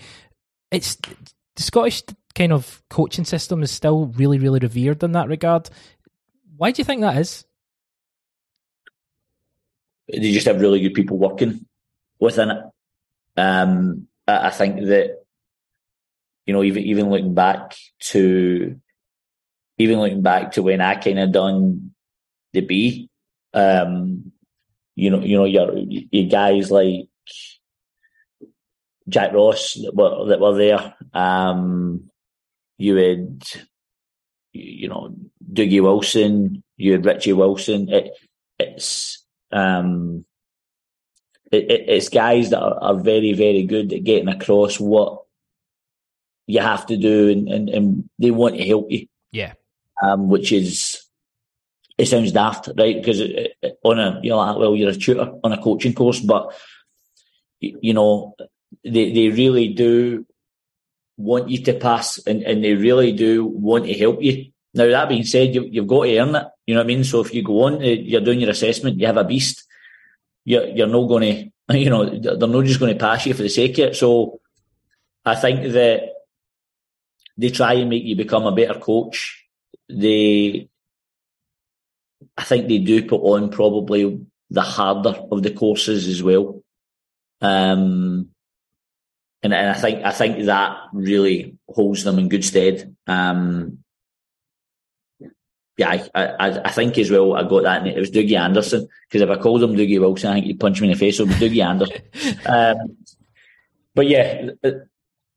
[0.70, 2.02] It's the Scottish
[2.35, 5.70] kind of coaching system is still really, really revered in that regard.
[6.57, 7.44] Why do you think that is?
[10.09, 11.66] They just have really good people working
[12.18, 12.62] within it.
[13.37, 15.24] Um, I, I think that
[16.46, 18.78] you know, even even looking back to
[19.79, 21.95] even looking back to when I kind of done
[22.53, 23.11] the B,
[23.53, 24.33] um,
[24.95, 27.09] you know, you know, your your guys like
[29.09, 30.95] Jack Ross that were that were there.
[31.13, 32.11] Um,
[32.79, 33.45] you had,
[34.53, 35.15] you know,
[35.53, 36.63] Dougie Wilson.
[36.77, 37.89] You had Richie Wilson.
[37.89, 38.13] It,
[38.59, 40.25] it's um,
[41.51, 45.23] it, it, it's guys that are, are very very good at getting across what
[46.47, 49.07] you have to do, and, and, and they want to help you.
[49.33, 49.55] Yeah.
[50.05, 51.01] Um, which is
[51.97, 52.97] it sounds daft, right?
[52.97, 55.53] Because it, uh, it, uh, on a you know, like, well, you're a tutor on
[55.53, 56.53] a coaching course, but
[57.61, 58.35] you know,
[58.85, 60.27] they they really do
[61.17, 64.51] want you to pass, and, and they really do want to help you.
[64.75, 66.47] Now that being said, you, you've got to earn it.
[66.67, 67.05] You know what I mean?
[67.05, 69.64] So if you go on, uh, you're doing your assessment, you have a beast.
[70.45, 73.43] You're you're not going to, you know, they're not just going to pass you for
[73.43, 73.97] the sake of it.
[73.97, 74.40] So
[75.25, 76.11] I think that
[77.37, 79.43] they try and make you become a better coach.
[79.88, 80.68] They,
[82.37, 86.62] I think they do put on probably the harder of the courses as well.
[87.40, 88.31] Um,
[89.42, 92.97] and, and I think I think that really holds them in good stead.
[93.07, 93.85] Um,
[95.77, 97.35] yeah, I, I, I think as well.
[97.35, 97.87] I got that.
[97.87, 100.81] It was Dougie Anderson because if I called him Dougie Wilson, I think he'd punch
[100.81, 101.18] me in the face.
[101.18, 102.03] So Dougie Anderson.
[102.47, 102.97] Um,
[103.94, 104.51] but yeah,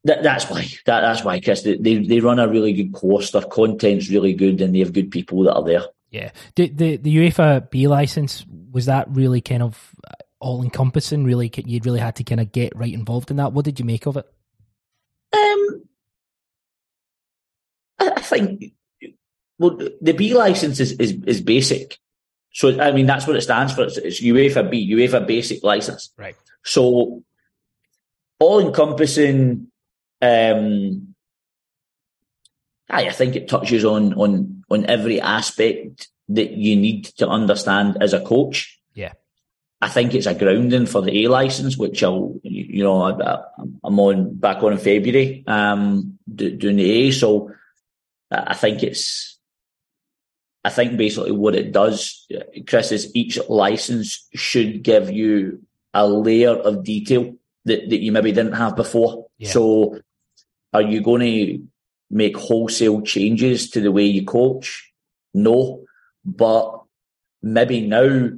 [0.08, 0.68] that, that's why.
[0.86, 1.62] That, that's why, Chris.
[1.62, 3.32] They, they, they run a really good course.
[3.32, 5.84] Their content's really good, and they have good people that are there.
[6.10, 6.32] Yeah.
[6.56, 9.96] The the, the UEFA B license was that really kind of
[10.40, 11.24] all encompassing.
[11.24, 13.54] Really, you really had to kind of get right involved in that.
[13.54, 14.26] What did you make of it?
[15.34, 15.84] Um,
[18.00, 18.74] I, think
[19.60, 21.98] well, the B license is, is, is basic.
[22.54, 23.84] So I mean that's what it stands for.
[23.84, 26.12] It's, it's UEFA B, UEFA Basic License.
[26.18, 26.36] Right.
[26.64, 27.24] So
[28.40, 29.68] all encompassing.
[30.22, 31.16] Um,
[32.90, 38.14] I think it touches on on on every aspect that you need to understand as
[38.14, 38.80] a coach.
[38.94, 39.14] Yeah.
[39.82, 43.44] I think it's a grounding for the A license, which I'll, you know, I,
[43.86, 47.12] am on back on in February, um, doing the A.
[47.12, 47.52] So
[48.32, 49.38] I think it's,
[50.64, 52.28] I think basically what it does,
[52.68, 55.62] Chris, is each license should give you
[55.94, 59.28] a layer of detail that, that you maybe didn't have before.
[59.38, 59.52] Yeah.
[59.52, 60.00] So
[60.78, 61.64] are you going to
[62.12, 64.92] make wholesale changes to the way you coach?
[65.34, 65.84] No,
[66.24, 66.84] but
[67.42, 68.30] maybe now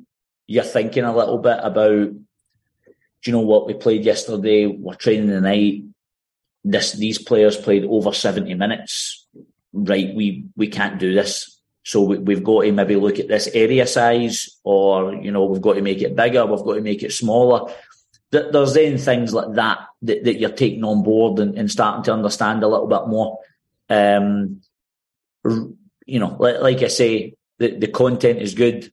[0.47, 4.67] you're thinking a little bit about, do you know what we played yesterday?
[4.67, 5.83] We're training tonight.
[6.63, 9.27] This these players played over seventy minutes.
[9.73, 11.59] Right, we we can't do this.
[11.83, 15.61] So we, have got to maybe look at this area size, or you know, we've
[15.61, 16.45] got to make it bigger.
[16.45, 17.73] We've got to make it smaller.
[18.31, 22.13] There's then things like that that, that you're taking on board and, and starting to
[22.13, 23.39] understand a little bit more.
[23.89, 24.61] Um,
[25.43, 28.91] you know, like, like I say, the, the content is good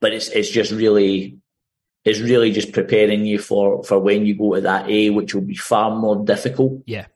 [0.00, 1.38] but it's it's just really
[2.04, 5.42] it's really just preparing you for for when you go to that A, which will
[5.42, 6.82] be far more difficult.
[6.86, 7.06] Yeah.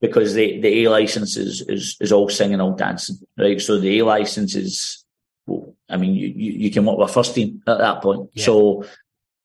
[0.00, 3.60] Because the, the A license is, is is all singing, all dancing, right?
[3.60, 5.04] So the A license is
[5.46, 8.30] well, I mean, you, you, you can work with first team at that point.
[8.34, 8.44] Yeah.
[8.44, 8.84] So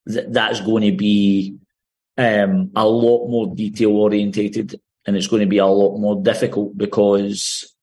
[0.07, 1.57] th- that's going to be
[2.17, 6.77] um, a lot more detail orientated and it's going to be a lot more difficult
[6.77, 7.73] because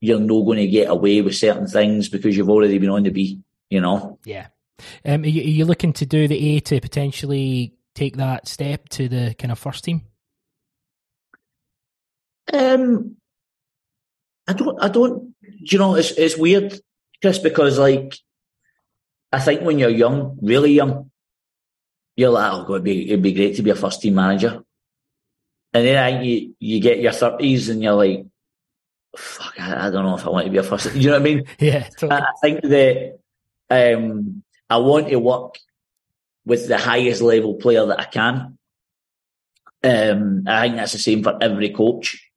[0.00, 3.10] you're not going to get away with certain things because you've already been on the
[3.10, 3.40] B,
[3.70, 4.18] you know?
[4.24, 4.48] Yeah.
[5.04, 8.88] Um, are, you, are you looking to do the A to potentially take that step
[8.90, 10.02] to the kind of first team?
[12.52, 13.16] Um,
[14.46, 16.78] I don't, I don't, you know, it's, it's weird,
[17.22, 18.18] just because like,
[19.32, 21.10] I think when you're young, really young,
[22.16, 24.62] you're like, oh, God, it'd be, it'd be great to be a first team manager.
[25.72, 28.26] And then I, you, you get your 30s and you're like,
[29.16, 30.94] fuck, I, I, don't know if I want to be a first.
[30.94, 31.44] You know what I mean?
[31.58, 31.88] yeah.
[31.98, 32.12] Totally.
[32.12, 33.18] I, I, think that
[33.70, 35.56] um, I want to work
[36.44, 38.58] with the highest level player that I can.
[39.82, 42.30] Um, I think that's the same for every coach.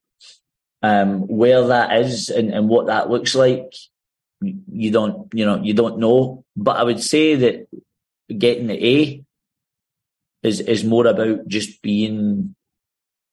[0.82, 3.73] Um, where that is and, and what that looks like,
[4.41, 6.43] you don't, you know, you don't know.
[6.55, 7.67] But I would say that
[8.36, 9.25] getting the A
[10.43, 12.55] is is more about just being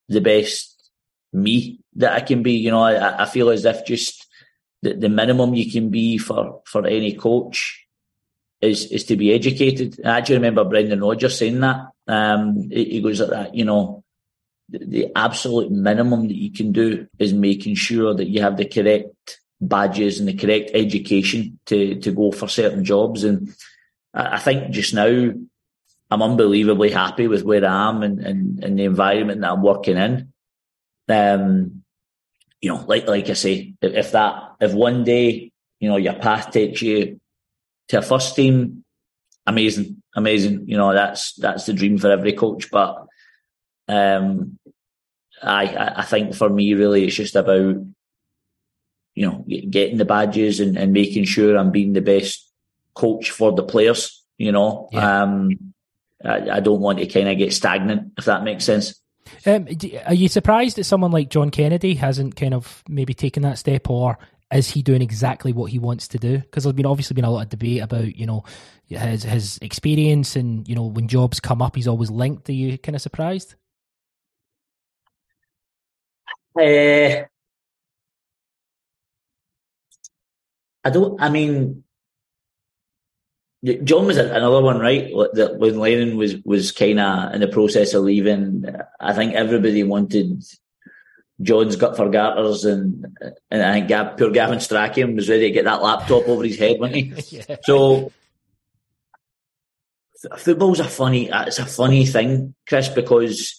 [0.08, 0.90] the best
[1.32, 2.52] me that I can be.
[2.52, 4.26] You know, I, I feel as if just
[4.82, 7.86] the, the minimum you can be for, for any coach
[8.60, 10.00] is is to be educated.
[10.04, 11.88] I actually remember Brendan Rodgers saying that.
[12.06, 14.04] Um, he, goes like that, you know,
[14.68, 19.40] the, absolute minimum that you can do is making sure that you have the correct
[19.58, 23.24] badges and the correct education to to go for certain jobs.
[23.24, 23.54] And
[24.12, 25.32] I think just now
[26.10, 29.96] I'm unbelievably happy with where I am and, and, and the environment that I'm working
[29.96, 30.32] in.
[31.08, 31.82] Um,
[32.60, 36.14] you know, like like I say, if, if that if one day you know your
[36.14, 37.20] path takes you
[37.88, 38.84] to a first team,
[39.46, 40.64] amazing, amazing.
[40.66, 42.70] You know, that's that's the dream for every coach.
[42.70, 43.06] But
[43.88, 44.58] um,
[45.42, 47.76] I I think for me, really, it's just about
[49.14, 52.50] you know getting the badges and, and making sure I'm being the best
[52.94, 54.22] coach for the players.
[54.38, 55.22] You know, yeah.
[55.22, 55.73] um,
[56.24, 59.00] I, I don't want to kind of get stagnant, if that makes sense.
[59.46, 59.66] Um,
[60.06, 63.88] are you surprised that someone like John Kennedy hasn't kind of maybe taken that step,
[63.90, 64.18] or
[64.52, 66.38] is he doing exactly what he wants to do?
[66.38, 68.44] Because there's been obviously been a lot of debate about you know
[68.88, 72.48] his his experience, and you know when jobs come up, he's always linked.
[72.48, 73.54] Are you kind of surprised?
[76.56, 77.24] Uh,
[80.84, 81.20] I don't.
[81.20, 81.83] I mean,
[83.64, 85.10] John was another one, right?
[85.32, 88.66] That when Lennon was was kind of in the process of leaving,
[89.00, 90.44] I think everybody wanted
[91.40, 93.06] John's gut for garters, and
[93.50, 96.58] and I think Gab, poor Gavin Strachan was ready to get that laptop over his
[96.58, 97.36] head, wasn't he?
[97.38, 97.56] yeah.
[97.62, 98.12] So
[100.36, 103.56] football's a funny, it's a funny thing, Chris, because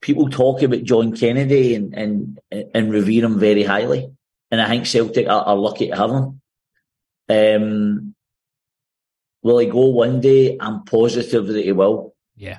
[0.00, 2.40] people talk about John Kennedy and and
[2.74, 4.10] and revere him very highly,
[4.50, 6.40] and I think Celtic are, are lucky to have him.
[7.30, 8.14] Um,
[9.42, 10.56] Will he go one day?
[10.58, 12.14] I'm positive that he will.
[12.36, 12.58] Yeah.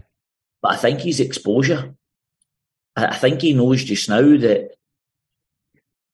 [0.61, 1.93] But I think his exposure.
[2.95, 4.71] I think he knows just now that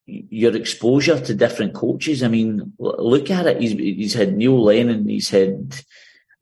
[0.05, 2.21] your exposure to different coaches.
[2.21, 3.61] I mean, look at it.
[3.61, 5.75] He's he's had Neil Lennon, he's had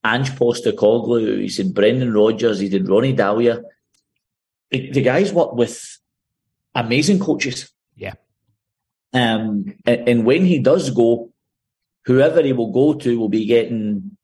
[0.04, 3.64] Ange Postecoglou, he's had Brendan Rodgers, he did Ronnie Deila.
[4.72, 6.00] The, the guy's worked with
[6.76, 7.72] amazing coaches.
[7.96, 8.14] Yeah.
[9.14, 11.32] Um, and, and when he does go,
[12.06, 14.18] whoever he will go to will be getting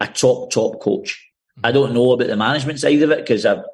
[0.00, 1.30] a top top coach.
[1.62, 3.64] I don't know about the management side of it because I've,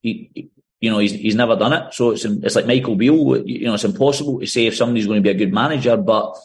[0.00, 0.50] he,
[0.80, 1.94] you know, he's he's never done it.
[1.94, 3.46] So it's it's like Michael Beale.
[3.46, 5.96] You know, it's impossible to say if somebody's going to be a good manager.
[5.96, 6.36] But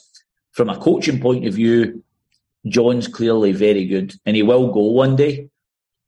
[0.51, 2.03] from a coaching point of view,
[2.67, 5.49] John's clearly very good, and he will go one day.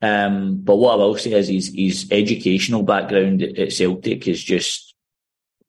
[0.02, 4.96] Um, but what I will say is his his educational background at Celtic is just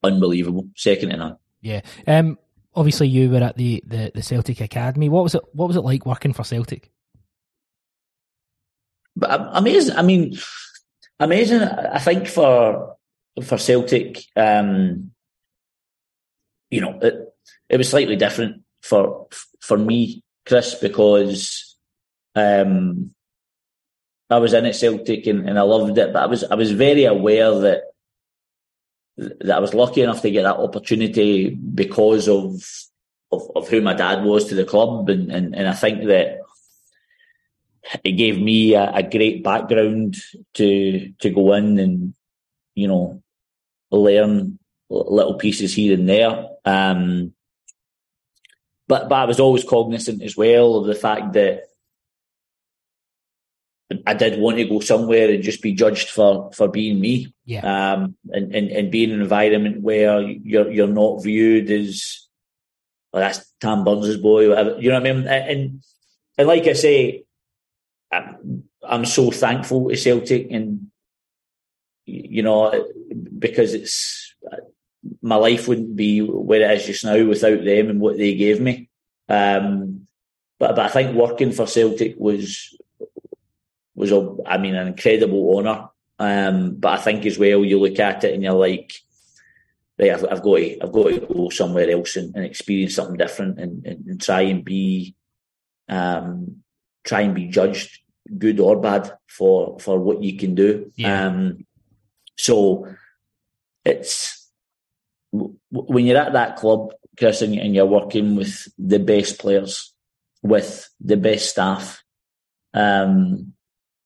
[0.03, 1.37] unbelievable, second to none.
[1.61, 1.81] Yeah.
[2.07, 2.39] Um,
[2.75, 5.09] obviously you were at the, the, the Celtic Academy.
[5.09, 5.43] What was it?
[5.53, 6.91] What was it like working for Celtic?
[9.17, 9.97] But amazing.
[9.97, 10.37] I mean,
[11.21, 11.63] amazing.
[11.63, 12.97] I think for
[13.43, 15.13] for Celtic, um,
[16.71, 17.35] you know, it,
[17.69, 19.29] it was slightly different for
[19.61, 21.77] for me, Chris, because
[22.35, 23.15] um,
[24.31, 26.73] I was in at Celtic and, and I loved it, but I was I was
[26.73, 27.94] very aware that
[29.17, 32.63] that I was lucky enough to get that opportunity because of
[33.33, 36.39] of, of who my dad was to the club, and, and, and I think that
[38.03, 40.17] it gave me a, a, great background
[40.55, 42.15] to to go in and
[42.75, 43.23] you know
[43.91, 44.59] learn
[44.89, 46.49] little pieces here and there.
[46.65, 47.35] Um,
[48.89, 51.65] but but I was always cognizant as well of the fact that
[54.07, 57.35] I did want to go somewhere and just be judged for for being me.
[57.45, 57.93] Yeah.
[57.93, 62.27] Um, and, and, and be in an environment where you're you're not viewed as
[63.13, 64.79] oh, that's Tam Burns' boy, whatever.
[64.81, 65.27] You know what I mean?
[65.29, 65.83] And
[66.37, 67.25] and like I say,
[68.13, 70.91] I'm, I'm so thankful to Celtic, and
[72.07, 72.87] you know,
[73.39, 74.35] because it's
[75.23, 78.61] my life wouldn't be where it is just now without them and what they gave
[78.61, 78.89] me.
[79.29, 80.07] Um,
[80.59, 82.77] but but I think working for Celtic was
[83.95, 85.89] was a, I mean an incredible honour.
[86.19, 88.93] Um, but I think as well you look at it and you're like,
[89.99, 93.17] right, I've, I've got to I've got to go somewhere else and, and experience something
[93.17, 95.17] different and, and, and, try and be
[95.89, 96.63] um,
[97.05, 98.01] try and be judged
[98.39, 100.91] good or bad for for what you can do.
[100.97, 101.27] Yeah.
[101.27, 101.67] Um,
[102.37, 102.89] so
[103.85, 104.51] it's
[105.71, 109.93] when you're at that club, Chris, and, and you're working with the best players,
[110.43, 112.03] with the best staff.
[112.73, 113.54] Um,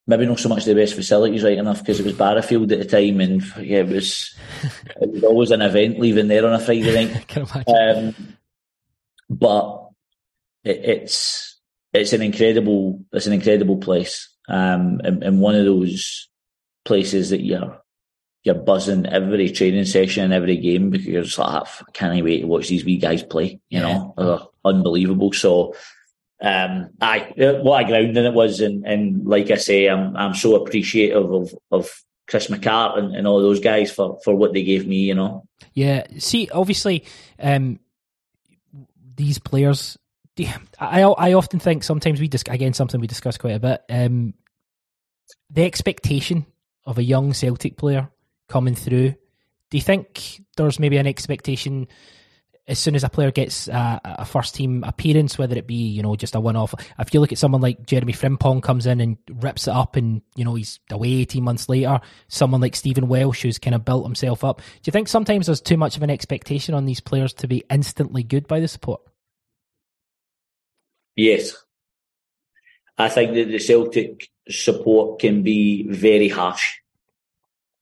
[0.09, 2.84] maybe not so much the best facilities, right enough, because it was Barrowfield at the
[2.84, 4.34] time, and yeah, it was
[5.00, 7.26] it was always an event leaving there on a Friday night.
[7.68, 8.14] Um,
[9.30, 9.90] but
[10.64, 11.61] it, it's
[11.92, 16.28] it's an incredible it's an incredible place, um, and, and one of those
[16.84, 17.80] places that you're
[18.44, 22.40] you're buzzing every training session and every game because you're just like, I can't wait
[22.40, 23.61] to watch these wee guys play.
[23.68, 25.32] You know, they're unbelievable.
[25.32, 25.74] So,
[26.41, 30.57] um, I what a grounding it was, and, and like I say, I'm I'm so
[30.57, 34.86] appreciative of of Chris McCart and, and all those guys for for what they gave
[34.86, 34.99] me.
[34.99, 35.49] You know.
[35.74, 36.07] Yeah.
[36.18, 37.05] See, obviously,
[37.39, 37.80] um,
[39.16, 39.99] these players.
[40.78, 43.82] I I often think sometimes we just again something we discuss quite a bit.
[43.91, 44.34] Um,
[45.51, 46.47] the expectation
[46.84, 48.09] of a young Celtic player
[48.49, 49.14] coming through.
[49.70, 51.89] Do you think there's maybe an expectation
[52.68, 56.02] as soon as a player gets a, a first team appearance, whether it be you
[56.02, 56.74] know just a one off?
[56.98, 60.20] If you look at someone like Jeremy Frimpong comes in and rips it up, and
[60.36, 62.00] you know he's away eighteen months later.
[62.28, 64.58] Someone like Stephen Welsh who's kind of built himself up.
[64.58, 67.64] Do you think sometimes there's too much of an expectation on these players to be
[67.70, 69.00] instantly good by the support?
[71.16, 71.56] Yes,
[72.98, 76.76] I think that the Celtic support can be very harsh.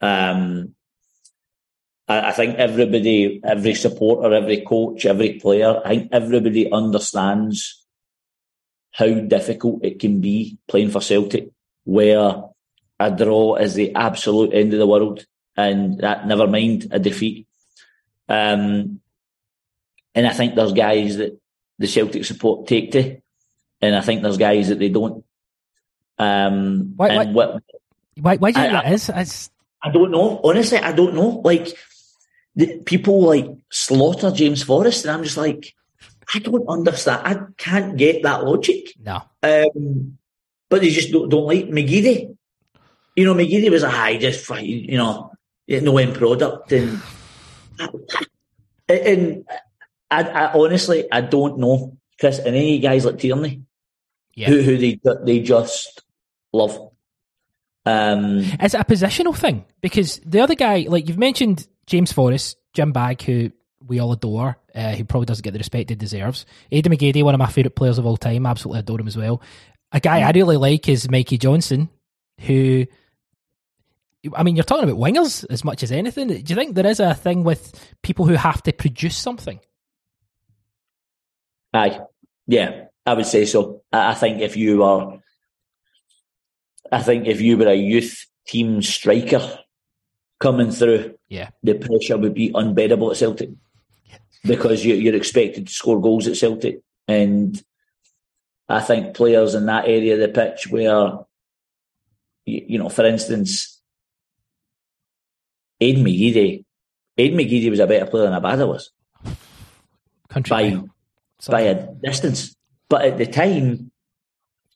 [0.00, 0.75] Um,
[2.08, 7.84] I, I think everybody, every supporter, every coach, every player, I think everybody understands
[8.92, 11.50] how difficult it can be playing for Celtic,
[11.84, 12.44] where
[12.98, 15.26] a draw is the absolute end of the world,
[15.56, 17.46] and that never mind a defeat.
[18.28, 19.00] Um,
[20.14, 21.38] and I think there's guys that
[21.78, 23.20] the Celtic support take to,
[23.82, 25.24] and I think there's guys that they don't.
[26.18, 27.62] Um, why, why, what,
[28.18, 29.10] why, why do you think that is?
[29.14, 29.50] It's,
[29.82, 30.40] I don't know.
[30.42, 31.42] Honestly, I don't know.
[31.44, 31.76] Like
[32.56, 35.74] the, people like slaughter James Forrest, and I'm just like,
[36.34, 37.22] I don't understand.
[37.24, 38.92] I can't get that logic.
[38.98, 39.22] No.
[39.42, 40.18] Um,
[40.68, 42.34] but they just don't, don't like McGeady.
[43.14, 45.30] You know, McGeady was a high, just you know,
[45.68, 47.00] no end product, and
[48.88, 49.44] and
[50.10, 53.62] I, I, honestly I don't know, Chris, and any guys like Tierney,
[54.34, 54.48] yeah.
[54.48, 56.02] who who they they just
[56.52, 56.90] love.
[57.86, 59.64] Um, Is it a positional thing?
[59.80, 63.50] Because the other guy, like you've mentioned, James Forrest, Jim Bagg, who
[63.86, 66.46] we all adore, uh, who probably doesn't get the respect he deserves.
[66.72, 69.40] Aiden McGeady, one of my favourite players of all time, absolutely adore him as well.
[69.92, 71.88] A guy I really like is Mikey Johnston,
[72.40, 72.86] who,
[74.34, 76.28] I mean, you're talking about wingers as much as anything.
[76.28, 79.60] Do you think there is a thing with people who have to produce something?
[81.72, 82.00] Aye,
[82.46, 83.82] yeah, I would say so.
[83.92, 85.20] I think if you are
[86.92, 89.58] I think if you were a youth team striker
[90.38, 93.50] coming through, yeah, the pressure would be unbearable at Celtic.
[94.44, 97.60] Because you, are expected to score goals at Celtic, and
[98.68, 101.18] I think players in that area of the pitch where,
[102.44, 103.80] you, you know, for instance,
[105.80, 106.64] Aiden McGeady,
[107.18, 108.90] Aiden McGeady was a better player than Abada was.
[110.28, 110.82] Country by
[111.48, 112.56] by a distance,
[112.88, 113.90] but at the time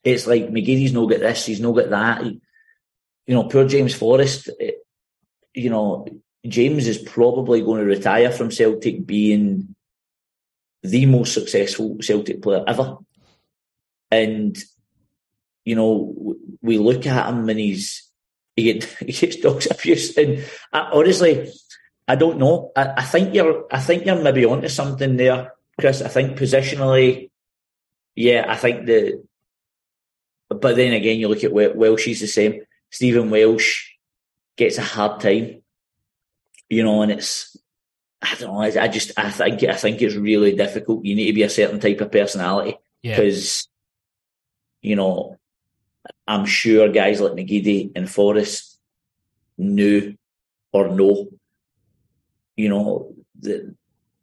[0.04, 2.22] it's like McGeady's no get this, he's no get that.
[2.22, 2.40] He,
[3.26, 4.48] you know, poor James Forrest.
[4.48, 4.70] It, eh,
[5.52, 6.06] you know,
[6.46, 9.74] James is probably going to retire from Celtic being
[10.82, 12.96] the most successful Celtic player ever.
[14.10, 14.56] And
[15.64, 18.10] you know, we look at him and he's
[18.56, 20.16] he, get, he gets dogs abuse.
[20.16, 21.52] And I, honestly,
[22.08, 22.72] I don't know.
[22.74, 26.02] I, I, think you're I think you're maybe onto something there, Chris.
[26.02, 27.30] I think positionally,
[28.14, 29.22] yeah, I think the
[30.48, 32.62] but then again, you look at Welsh, he's the same.
[32.90, 33.88] Stephen Welsh
[34.56, 35.59] gets a hard time,
[36.70, 37.56] you know, and it's,
[38.22, 41.04] I don't know, I just, I think, I think it's really difficult.
[41.04, 43.68] You need to be a certain type of personality because,
[44.80, 44.90] yeah.
[44.90, 45.38] you know,
[46.26, 48.78] I'm sure guys like McGeady and Forrest
[49.58, 50.16] knew
[50.72, 51.28] or know,
[52.56, 53.74] you know, that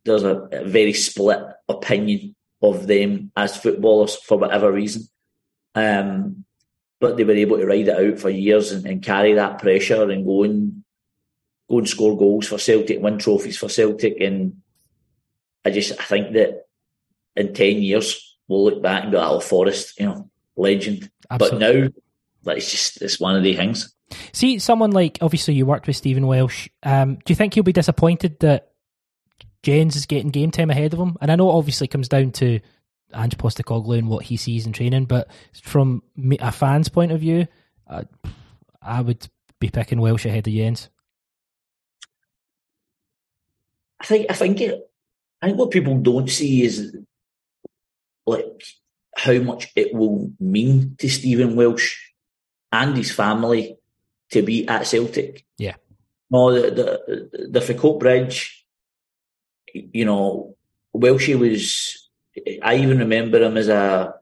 [0.05, 5.03] there's a, a very split opinion of them as footballers for whatever reason.
[5.75, 6.45] Um,
[6.99, 10.09] but they were able to ride it out for years and, and, carry that pressure
[10.09, 10.76] and go and
[11.69, 14.61] go and score goals for Celtic, win trophies for Celtic, and
[15.65, 16.67] I just I think that
[17.35, 21.59] in ten years we'll look back and like, "Oh, Forrest, you know, legend." Absolutely.
[21.59, 21.89] But now,
[22.43, 23.93] like, it's just it's one of the things.
[24.31, 26.69] See, someone like obviously you worked with Stephen Welsh.
[26.83, 28.71] Um, do you think he'll be disappointed that
[29.63, 31.17] Jenz is getting game time ahead of him?
[31.19, 32.59] And I know it obviously comes down to
[33.13, 35.29] Ange Postecoglou and what he sees in training, but
[35.61, 36.03] from
[36.39, 37.47] a fan's point of view,
[37.87, 38.03] uh,
[38.81, 39.27] I would
[39.59, 40.87] be picking Welsh ahead of Jenz.
[43.99, 44.89] I think I think it,
[45.41, 46.95] I think what people don't see is
[48.25, 48.63] like
[49.15, 51.97] how much it will mean to Stephen Welsh
[52.71, 53.77] and his family
[54.31, 55.45] to be at Celtic.
[55.57, 55.75] Yeah.
[56.29, 58.65] No, the the, the Falkirk Bridge,
[59.73, 60.55] you know,
[60.95, 62.03] Welshie was.
[62.61, 64.13] I even remember him as a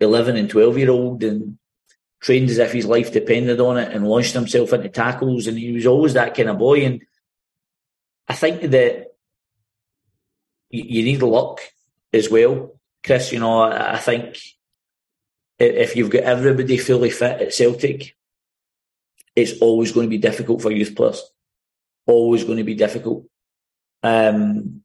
[0.00, 1.58] eleven and twelve year old and
[2.22, 5.72] trained as if his life depended on it and launched himself into tackles and he
[5.72, 7.02] was always that kind of boy and
[8.32, 9.08] I think that
[10.70, 11.60] you need luck
[12.14, 13.30] as well, Chris.
[13.30, 14.38] You know, I think
[15.58, 18.16] if you've got everybody fully fit at Celtic,
[19.36, 21.22] it's always going to be difficult for youth players.
[22.06, 23.26] Always going to be difficult.
[24.02, 24.82] Um,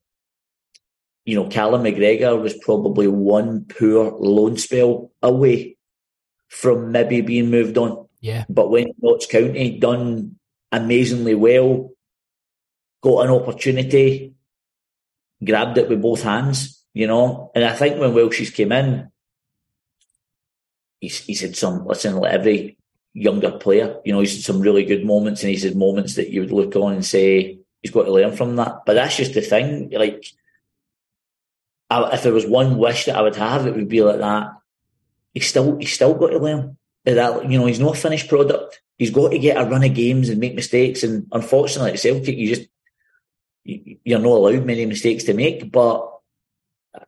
[1.24, 5.78] you know, Callum McGregor was probably one poor loan spell away
[6.50, 8.10] from maybe being moved on.
[8.20, 8.44] Yeah.
[8.50, 10.36] But when Notts County done
[10.74, 11.92] amazingly well,
[13.08, 14.34] got an opportunity,
[15.44, 17.52] grabbed it with both hands, you know.
[17.56, 19.12] And I think when Welsh's came in,
[21.00, 22.78] he's, he's had some, listen, like every
[23.14, 26.30] younger player, you know, he's had some really good moments and he's had moments that
[26.30, 28.82] you would look on and say, he's got to learn from that.
[28.86, 29.90] But that's just the thing.
[29.92, 30.26] Like,
[31.90, 34.52] I, if there was one wish that I would have, it would be like that.
[35.34, 36.78] He's still, he's still got to learn.
[37.06, 38.82] That, you know, he's not a finished product.
[38.98, 41.04] He's got to get a run of games and make mistakes.
[41.04, 42.68] And unfortunately, at Celtic, you just
[43.68, 46.14] you're not allowed many mistakes to make, but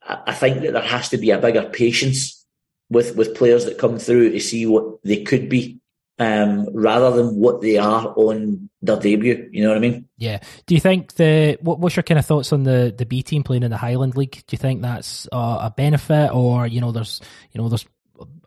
[0.03, 2.45] I think that there has to be a bigger patience
[2.89, 5.79] with, with players that come through to see what they could be,
[6.19, 9.49] um, rather than what they are on their debut.
[9.51, 10.07] You know what I mean?
[10.17, 10.39] Yeah.
[10.65, 13.43] Do you think the what, what's your kind of thoughts on the the B team
[13.43, 14.43] playing in the Highland League?
[14.45, 17.85] Do you think that's a benefit, or you know, there's you know, there's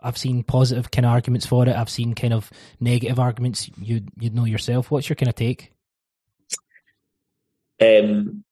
[0.03, 1.75] I've seen positive kind of arguments for it.
[1.75, 3.71] I've seen kind of negative arguments.
[3.81, 4.91] You you know yourself.
[4.91, 5.73] What's your kind of take?
[7.83, 8.45] Um,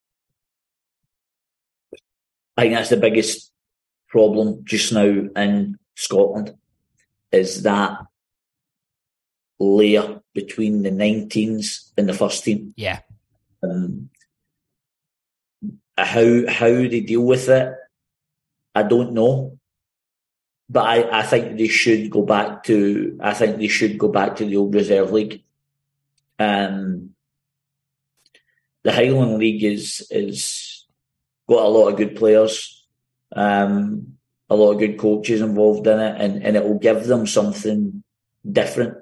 [2.57, 3.53] I think that's the biggest
[4.09, 6.57] problem just now in Scotland
[7.31, 7.99] is that
[9.61, 12.75] layer between the 19s and the first team.
[12.77, 13.01] Yeah.
[13.63, 14.11] Um,
[15.97, 17.75] how how they deal with it,
[18.75, 19.59] I don't know.
[20.69, 24.37] But I, I think they should go back to I think they should go back
[24.37, 25.43] to the old reserve league.
[26.39, 27.10] Um,
[28.83, 30.87] the Highland League is is
[31.49, 32.87] got a lot of good players,
[33.35, 34.17] um,
[34.49, 38.03] a lot of good coaches involved in it, and, and it will give them something
[38.51, 38.99] different.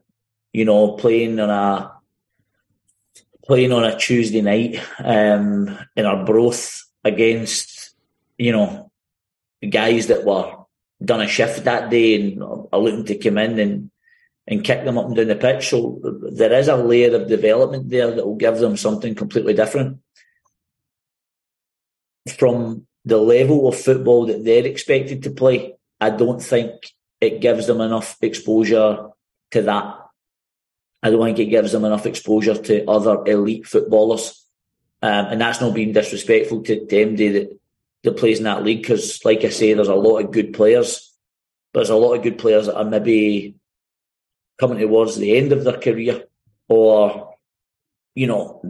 [0.52, 1.92] You know, playing on a
[3.44, 7.94] playing on a Tuesday night um, in Brora against
[8.36, 8.90] you know
[9.68, 10.54] guys that were
[11.04, 13.90] done a shift that day and are looking to come in and
[14.48, 15.68] and kick them up and down the pitch.
[15.68, 16.00] So
[16.32, 19.98] there is a layer of development there that will give them something completely different.
[22.38, 26.72] From the level of football that they're expected to play, I don't think
[27.20, 29.08] it gives them enough exposure
[29.50, 29.98] to that.
[31.02, 34.44] I don't think it gives them enough exposure to other elite footballers.
[35.02, 37.60] Um, and that's not being disrespectful to, to MD that,
[38.02, 41.14] that plays in that league because, like I say, there's a lot of good players,
[41.72, 43.57] but there's a lot of good players that are maybe
[44.58, 46.24] coming towards the end of their career
[46.68, 47.34] or,
[48.14, 48.62] you know,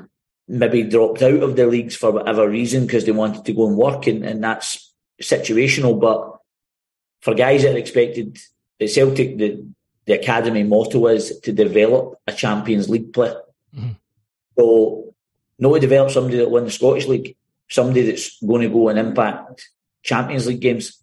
[0.46, 3.76] maybe dropped out of the leagues for whatever reason because they wanted to go and
[3.76, 6.00] work and, and that's situational.
[6.00, 6.38] But
[7.20, 8.38] for guys that are expected
[8.80, 9.66] at Celtic, the,
[10.06, 13.40] the academy motto is to develop a Champions League player.
[13.76, 13.90] Mm-hmm.
[14.58, 15.14] So
[15.60, 17.36] to develop somebody that won the Scottish League,
[17.68, 19.68] somebody that's going to go and impact
[20.02, 21.02] Champions League games.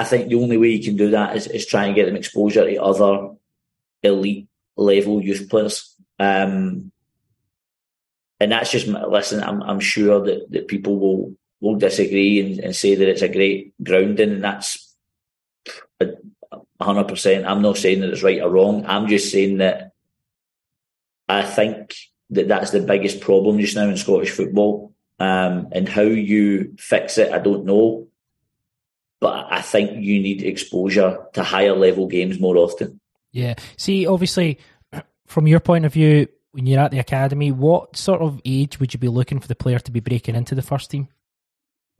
[0.00, 2.16] I, think the only way you can do that is, is try and get them
[2.16, 3.34] exposure to other
[4.02, 5.94] elite level youth players.
[6.18, 6.92] Um,
[8.40, 9.42] and that's just listen.
[9.42, 13.28] I'm, I'm sure that, that people will will disagree and, and say that it's a
[13.28, 14.94] great grounding, and that's
[16.80, 17.46] hundred percent.
[17.46, 18.84] I'm not saying that it's right or wrong.
[18.86, 19.92] I'm just saying that
[21.28, 21.94] I think
[22.30, 27.18] that that's the biggest problem just now in Scottish football Um, and how you fix
[27.18, 28.08] it, I don't know.
[29.24, 33.00] But I think you need exposure to higher level games more often.
[33.32, 33.54] Yeah.
[33.78, 34.58] See, obviously,
[35.24, 38.92] from your point of view, when you're at the academy, what sort of age would
[38.92, 41.08] you be looking for the player to be breaking into the first team?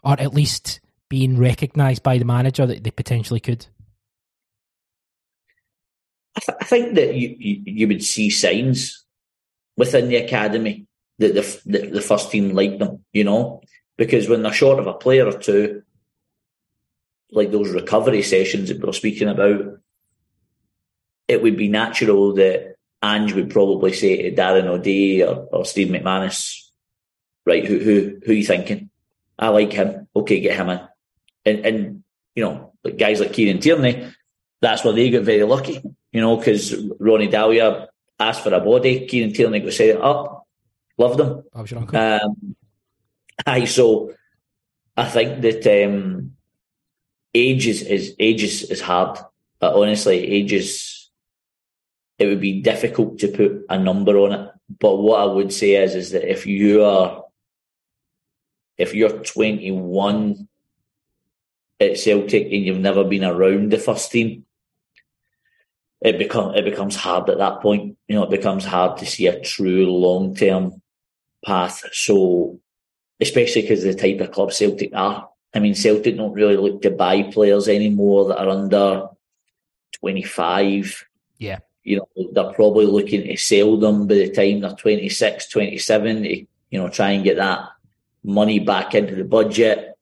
[0.03, 3.69] Or at least being recognised by the manager that they potentially could?
[6.37, 9.03] I, th- I think that you, you, you would see signs
[9.79, 10.89] within the academy
[11.21, 13.63] that the, the, the first team like them, you know,
[13.97, 15.83] because when they're short of a player or two,
[17.31, 19.79] like those recovery sessions that we are speaking about,
[21.29, 25.89] it would be natural that Ange would probably say to Darren O'Dea or, or Steve
[25.89, 26.71] McManus,
[27.45, 28.91] right, who who who are you thinking?
[29.39, 30.07] I like him.
[30.15, 30.81] Okay, get him in.
[31.45, 32.05] And and
[32.35, 34.11] you know, like guys like Kieran Tierney,
[34.61, 39.07] that's where they got very lucky, you know, because Ronnie Deila asked for a body,
[39.07, 40.47] Kieran Tierney got set up,
[40.97, 41.43] loved him.
[41.55, 41.99] I was your uncle.
[41.99, 42.57] Um,
[43.47, 44.15] aye, so
[44.97, 46.37] I think that um,
[47.35, 49.19] age is, is age is, is hard.
[49.61, 51.11] Uh, honestly, age is
[52.19, 54.51] it would be difficult to put a number on it.
[54.81, 57.25] But what I would say is is that if you are
[58.77, 60.49] if you're 21
[61.81, 64.45] at Celtic and you've never been around the first team,
[66.01, 67.97] it become it becomes hard at that point.
[68.09, 70.83] You know, it becomes hard to see a true long term
[71.45, 71.85] path.
[71.93, 72.61] So,
[73.21, 75.29] especially because the type of club Celtic are.
[75.55, 79.09] I mean, Celtic don't really look to buy players anymore that are under
[79.93, 81.07] twenty five.
[81.39, 81.61] Yeah.
[81.83, 86.39] You know, they're probably looking to sell them by the time they're 26, 27 to,
[86.39, 87.69] you know, try and get that
[88.23, 89.95] money back into the budget.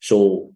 [0.00, 0.52] So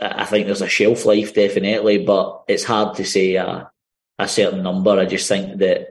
[0.00, 3.70] I think there's a shelf life definitely, but it's hard to say a,
[4.18, 4.90] a certain number.
[4.90, 5.88] I just think that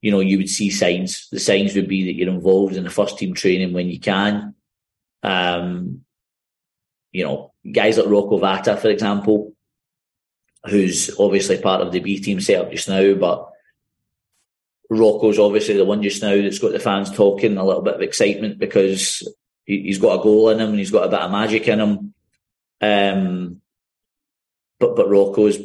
[0.00, 1.28] you know you would see signs.
[1.30, 4.54] The signs would be that you're involved in the first team training when you can.
[5.22, 6.04] Um,
[7.12, 9.54] you know, guys like Rocco Vata, for example,
[10.64, 13.50] who's obviously part of the B team setup just now, but
[14.90, 18.02] Rocco's obviously the one just now that's got the fans talking, a little bit of
[18.02, 19.26] excitement because
[19.64, 22.14] he's got a goal in him and he's got a bit of magic in him.
[22.80, 23.60] Um,
[24.78, 25.58] but but Rocco's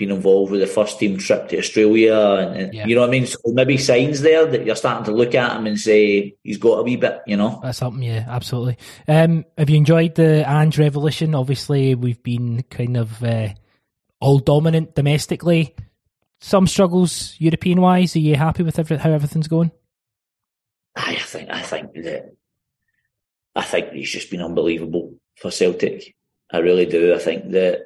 [0.00, 2.86] been involved with the first team trip to Australia, and, and yeah.
[2.86, 3.26] you know what I mean.
[3.26, 6.78] So maybe signs there that you're starting to look at him and say he's got
[6.78, 7.60] a wee bit, you know.
[7.62, 8.78] That's something, yeah, absolutely.
[9.06, 11.36] Um, have you enjoyed the Ange revolution?
[11.36, 13.50] Obviously, we've been kind of uh,
[14.18, 15.76] all dominant domestically.
[16.40, 18.16] Some struggles European wise.
[18.16, 19.70] Are you happy with every, how everything's going?
[20.96, 22.34] I think I think that
[23.54, 26.16] I think he's just been unbelievable for Celtic.
[26.50, 27.14] I really do.
[27.14, 27.82] I think that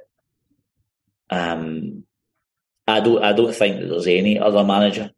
[1.31, 2.04] um,
[2.87, 5.11] I don't I don't think that there's any other manager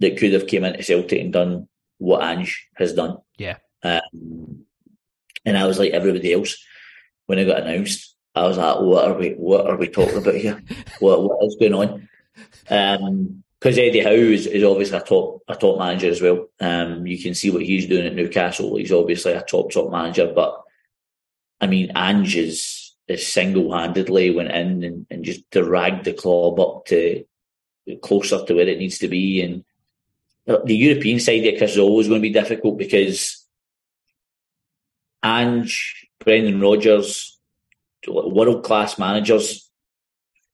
[0.00, 1.68] that could have came into Celtic and done
[1.98, 3.18] what Ange has done.
[3.38, 3.58] Yeah.
[3.84, 4.64] Um,
[5.44, 6.56] and I was like everybody else
[7.26, 8.16] when it got announced.
[8.34, 10.62] I was like, what are we what are we talking about here?
[11.00, 12.08] what what is going on?
[12.68, 16.48] Um, because Eddie Howe is, is, obviously a top a top manager as well.
[16.58, 18.76] Um, you can see what he's doing at Newcastle.
[18.76, 20.60] He's obviously a top top manager, but
[21.60, 22.81] I mean, Ange is, is
[23.16, 27.24] single handedly went in and, and just dragged the club up to
[28.00, 29.42] closer to where it needs to be.
[29.42, 29.64] And
[30.46, 33.46] the European side of Chris is always going to be difficult because
[35.24, 37.38] Ange, Brendan Rodgers,
[38.06, 39.70] world class managers,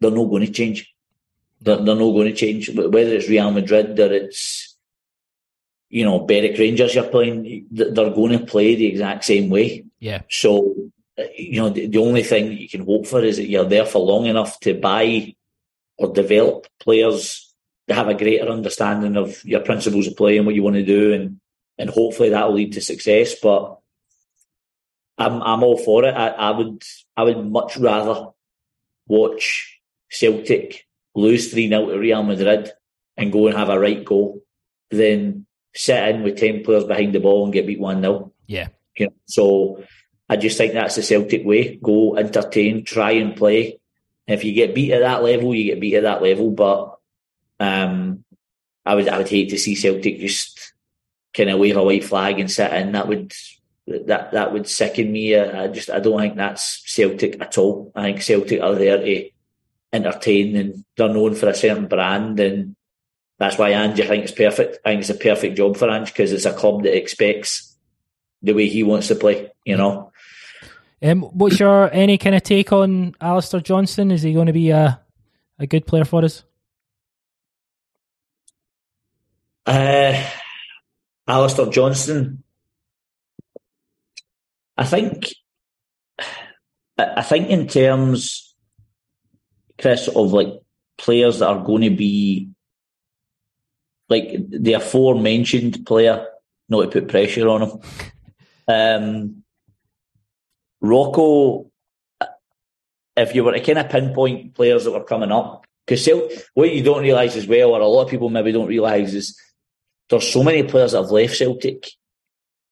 [0.00, 0.94] they're not going to change.
[1.60, 2.70] They're, they're not going to change.
[2.70, 4.76] Whether it's Real Madrid or it's,
[5.88, 9.84] you know, Berwick Rangers you're playing, they're going to play the exact same way.
[9.98, 10.22] Yeah.
[10.30, 10.74] So,
[11.36, 13.98] you know, the, the only thing you can hope for is that you're there for
[13.98, 15.34] long enough to buy
[15.96, 17.54] or develop players
[17.88, 20.84] to have a greater understanding of your principles of play and what you want to
[20.84, 21.40] do, and
[21.78, 23.34] and hopefully that will lead to success.
[23.42, 23.78] But
[25.16, 26.14] I'm I'm all for it.
[26.14, 26.82] I, I would
[27.16, 28.28] I would much rather
[29.06, 32.70] watch Celtic lose 3 0 to Real Madrid
[33.16, 34.42] and go and have a right goal
[34.90, 38.32] than sit in with 10 players behind the ball and get beat 1 0.
[38.46, 38.68] Yeah.
[38.96, 39.84] You know, so
[40.28, 41.76] I just think that's the Celtic way.
[41.76, 43.80] Go, entertain, try and play.
[44.26, 46.50] if you get beat at that level, you get beat at that level.
[46.50, 46.98] But
[47.60, 48.24] um,
[48.84, 50.72] I would I would hate to see Celtic just
[51.34, 52.92] kind of wave a white flag and sit in.
[52.92, 53.32] That would
[53.86, 55.36] that that would sicken me.
[55.36, 57.92] I just I don't think that's Celtic at all.
[57.94, 59.30] I think Celtic are there to
[59.92, 62.76] entertain and they're known for a certain brand and
[63.38, 64.78] that's why Ange I think it's perfect.
[64.84, 67.76] I think it's a perfect job for Ange because it's a club that expects
[68.42, 70.12] the way he wants to play, you know.
[71.00, 74.10] Um, what's your any kind of take on Alistair Johnston?
[74.10, 75.00] Is he going to be a
[75.58, 76.44] a good player for us?
[79.66, 80.24] Uh,
[81.26, 82.42] Alistair Johnston.
[84.76, 85.34] I think,
[86.96, 88.54] I think in terms,
[89.78, 90.54] Chris, of like
[90.96, 92.50] players that are going to be
[94.08, 96.26] like the aforementioned player,
[96.68, 97.80] not to put pressure on him.
[98.68, 99.37] Um,
[100.80, 101.70] Rocco,
[103.16, 106.08] if you were to kind of pinpoint players that were coming up, because
[106.54, 109.40] what you don't realise as well, or a lot of people maybe don't realise, is
[110.08, 111.88] there's so many players that have left Celtic.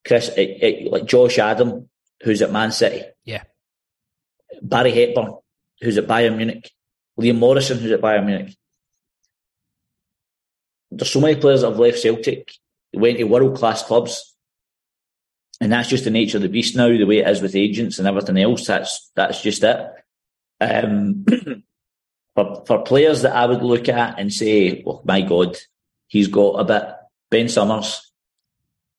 [0.06, 1.88] Chris, it, it, like Josh Adam,
[2.22, 3.02] who's at Man City.
[3.24, 3.42] Yeah.
[4.62, 5.34] Barry Hepburn,
[5.80, 6.70] who's at Bayern Munich.
[7.18, 8.56] Liam Morrison, who's at Bayern Munich.
[10.90, 12.52] There's so many players that have left Celtic,
[12.94, 14.35] went to world class clubs.
[15.60, 17.98] And that's just the nature of the beast now, the way it is with agents
[17.98, 18.66] and everything else.
[18.66, 19.90] That's that's just it.
[20.60, 21.24] Um,
[22.34, 25.56] for for players that I would look at and say, "Oh my God,
[26.08, 26.84] he's got a bit."
[27.30, 28.12] Ben Summers,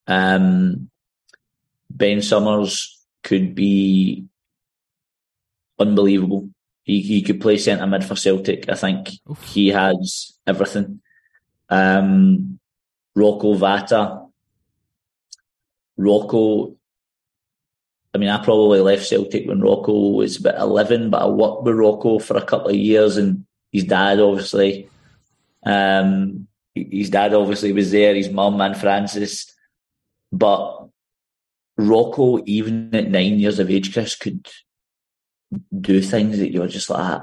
[0.08, 0.90] um,
[1.90, 4.26] Ben Summers could be
[5.80, 6.50] unbelievable.
[6.84, 8.68] He he could play centre mid for Celtic.
[8.70, 9.44] I think Oof.
[9.44, 11.02] he has everything.
[11.70, 12.60] Um,
[13.16, 14.27] Rocco Vata.
[15.98, 16.76] Rocco.
[18.14, 21.76] I mean, I probably left Celtic when Rocco was about eleven, but I worked with
[21.76, 24.90] Rocco for a couple of years, and his dad obviously.
[25.66, 28.16] Um, his dad obviously was there.
[28.16, 29.54] His mum and Francis,
[30.32, 30.88] but
[31.78, 34.48] Rocco, even at nine years of age, Chris could
[35.80, 37.22] do things that you're just like,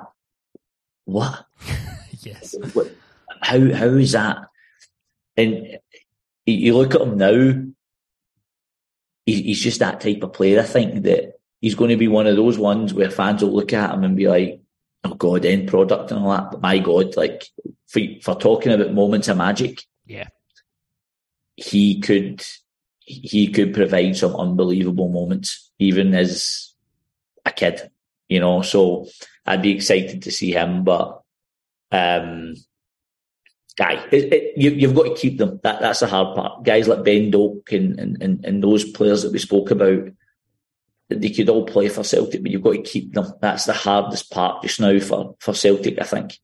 [1.05, 1.47] what?
[2.21, 2.55] yes.
[3.41, 4.49] How how is that?
[5.37, 5.79] And
[6.47, 7.65] you look at him now.
[9.27, 10.61] He's just that type of player.
[10.61, 13.73] I think that he's going to be one of those ones where fans will look
[13.73, 14.61] at him and be like,
[15.03, 17.47] "Oh God, end product and all that." But my God, like
[17.87, 20.29] for for talking about moments of magic, yeah,
[21.57, 22.45] he could
[23.01, 26.75] he could provide some unbelievable moments, even as
[27.47, 27.91] a kid
[28.29, 28.63] you know.
[28.63, 29.07] So
[29.47, 31.23] I'd be excited to see him, but
[31.91, 32.55] um,
[33.77, 34.07] guy,
[34.57, 35.61] you, have got to keep them.
[35.63, 36.65] That that's the hard part.
[36.65, 40.09] Guys like Ben Doak and, and, and those players that we spoke about,
[41.09, 43.33] they could all play for Celtic, but you've got to keep them.
[43.41, 46.39] That's the hardest part just now for, for Celtic, I think.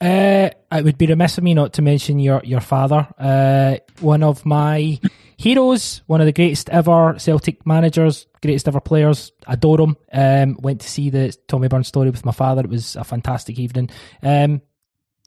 [0.00, 3.08] Uh, it would be remiss of me not to mention your your father.
[3.18, 5.00] Uh, one of my
[5.38, 9.32] heroes, one of the greatest ever Celtic managers, greatest ever players.
[9.46, 9.96] Adore him.
[10.12, 12.62] Um, went to see the Tommy Burns story with my father.
[12.62, 13.88] It was a fantastic evening.
[14.22, 14.60] Um,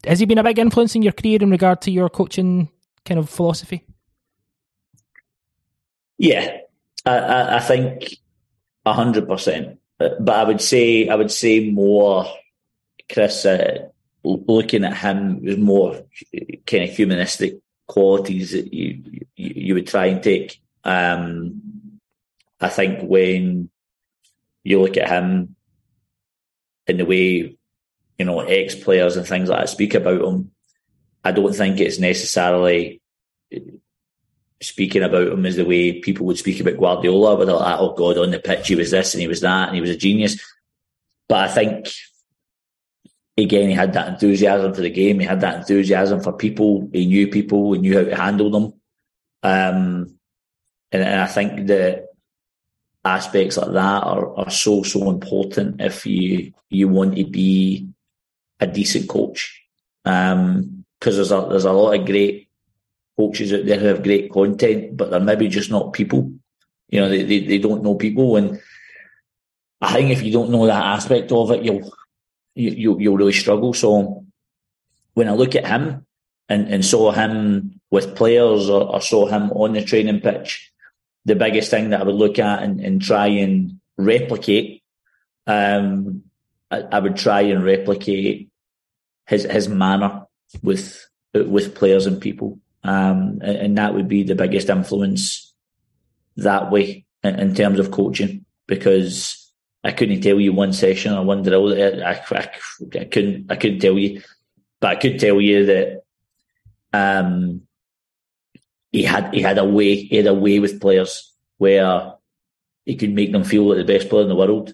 [0.05, 2.69] has he been a big influence in your career in regard to your coaching
[3.05, 3.85] kind of philosophy?
[6.17, 6.57] Yeah,
[7.05, 8.17] I, I, I think
[8.85, 9.79] hundred percent.
[9.97, 12.25] But I would say I would say more,
[13.11, 13.45] Chris.
[13.45, 13.89] Uh,
[14.23, 16.01] looking at him was more
[16.65, 19.01] kind of humanistic qualities that you
[19.35, 20.61] you, you would try and take.
[20.83, 21.61] Um,
[22.59, 23.69] I think when
[24.63, 25.55] you look at him
[26.87, 27.57] in the way
[28.19, 30.51] you know ex players and things like that speak about him,
[31.23, 33.01] I don't think it's necessarily
[34.61, 37.93] speaking about him as the way people would speak about Guardiola, where they're like, "Oh
[37.95, 39.97] God, on the pitch he was this and he was that and he was a
[39.97, 40.39] genius."
[41.27, 41.87] But I think
[43.37, 45.19] again, he had that enthusiasm for the game.
[45.19, 46.89] He had that enthusiasm for people.
[46.91, 47.73] He knew people.
[47.73, 48.73] He knew how to handle them.
[49.41, 50.19] Um,
[50.91, 52.07] and, and, I think that
[53.05, 57.87] aspects like that are, are so so important if you you want to be
[58.59, 59.63] a decent coach.
[60.03, 62.49] Because um, there's a there's a lot of great
[63.17, 66.31] coaches out there who have great content, but they're maybe just not people.
[66.89, 68.59] You know, they, they, they don't know people, and
[69.81, 71.93] I think if you don't know that aspect of it, you'll
[72.55, 73.73] you, you you'll really struggle.
[73.73, 74.25] So
[75.13, 76.05] when I look at him
[76.47, 80.71] and, and saw him with players or, or saw him on the training pitch,
[81.25, 84.81] the biggest thing that I would look at and, and try and replicate,
[85.47, 86.23] um,
[86.71, 88.48] I, I, would try and replicate
[89.29, 90.25] his his manner
[90.63, 95.53] with with players and people, um, and, that would be the biggest influence
[96.37, 99.53] that way in, in terms of coaching because
[99.83, 101.71] I couldn't tell you one session or one drill.
[101.71, 102.49] I, I,
[102.99, 103.51] I, couldn't.
[103.51, 104.23] I couldn't tell you,
[104.79, 106.01] but I could tell you that
[106.91, 107.61] um,
[108.91, 112.13] he had he had a way he had a way with players where
[112.83, 114.73] he could make them feel like the best player in the world,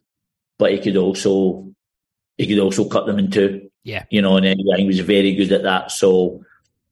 [0.58, 1.70] but he could also
[2.38, 3.70] he could also cut them in two.
[3.86, 5.92] Yeah, you know, and he was very good at that.
[5.92, 6.44] So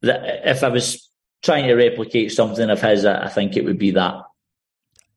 [0.01, 1.09] that, if I was
[1.41, 4.21] trying to replicate something of his, I think it would be that.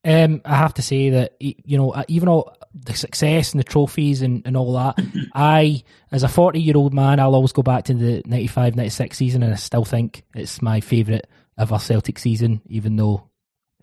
[0.05, 2.53] Um, I have to say that you know, even though
[2.85, 4.99] the success and the trophies and, and all that.
[5.35, 9.17] I, as a 40 year old man, I'll always go back to the 95 96
[9.17, 11.27] season and I still think it's my favourite
[11.59, 13.29] ever Celtic season, even though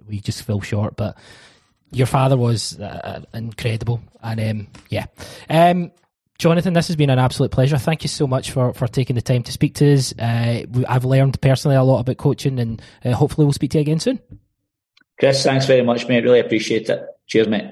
[0.05, 0.95] we just fell short.
[0.95, 1.17] But
[1.91, 5.05] your father was uh, incredible, and um, yeah.
[5.49, 5.91] Um,
[6.39, 7.77] Jonathan, this has been an absolute pleasure.
[7.77, 10.17] Thank you so much for, for taking the time to speak to us.
[10.17, 13.83] Uh, I've learned personally a lot about coaching, and uh, hopefully we'll speak to you
[13.83, 14.19] again soon.
[15.19, 16.23] Chris, thanks very much, mate.
[16.23, 17.05] Really appreciate it.
[17.27, 17.71] Cheers, mate.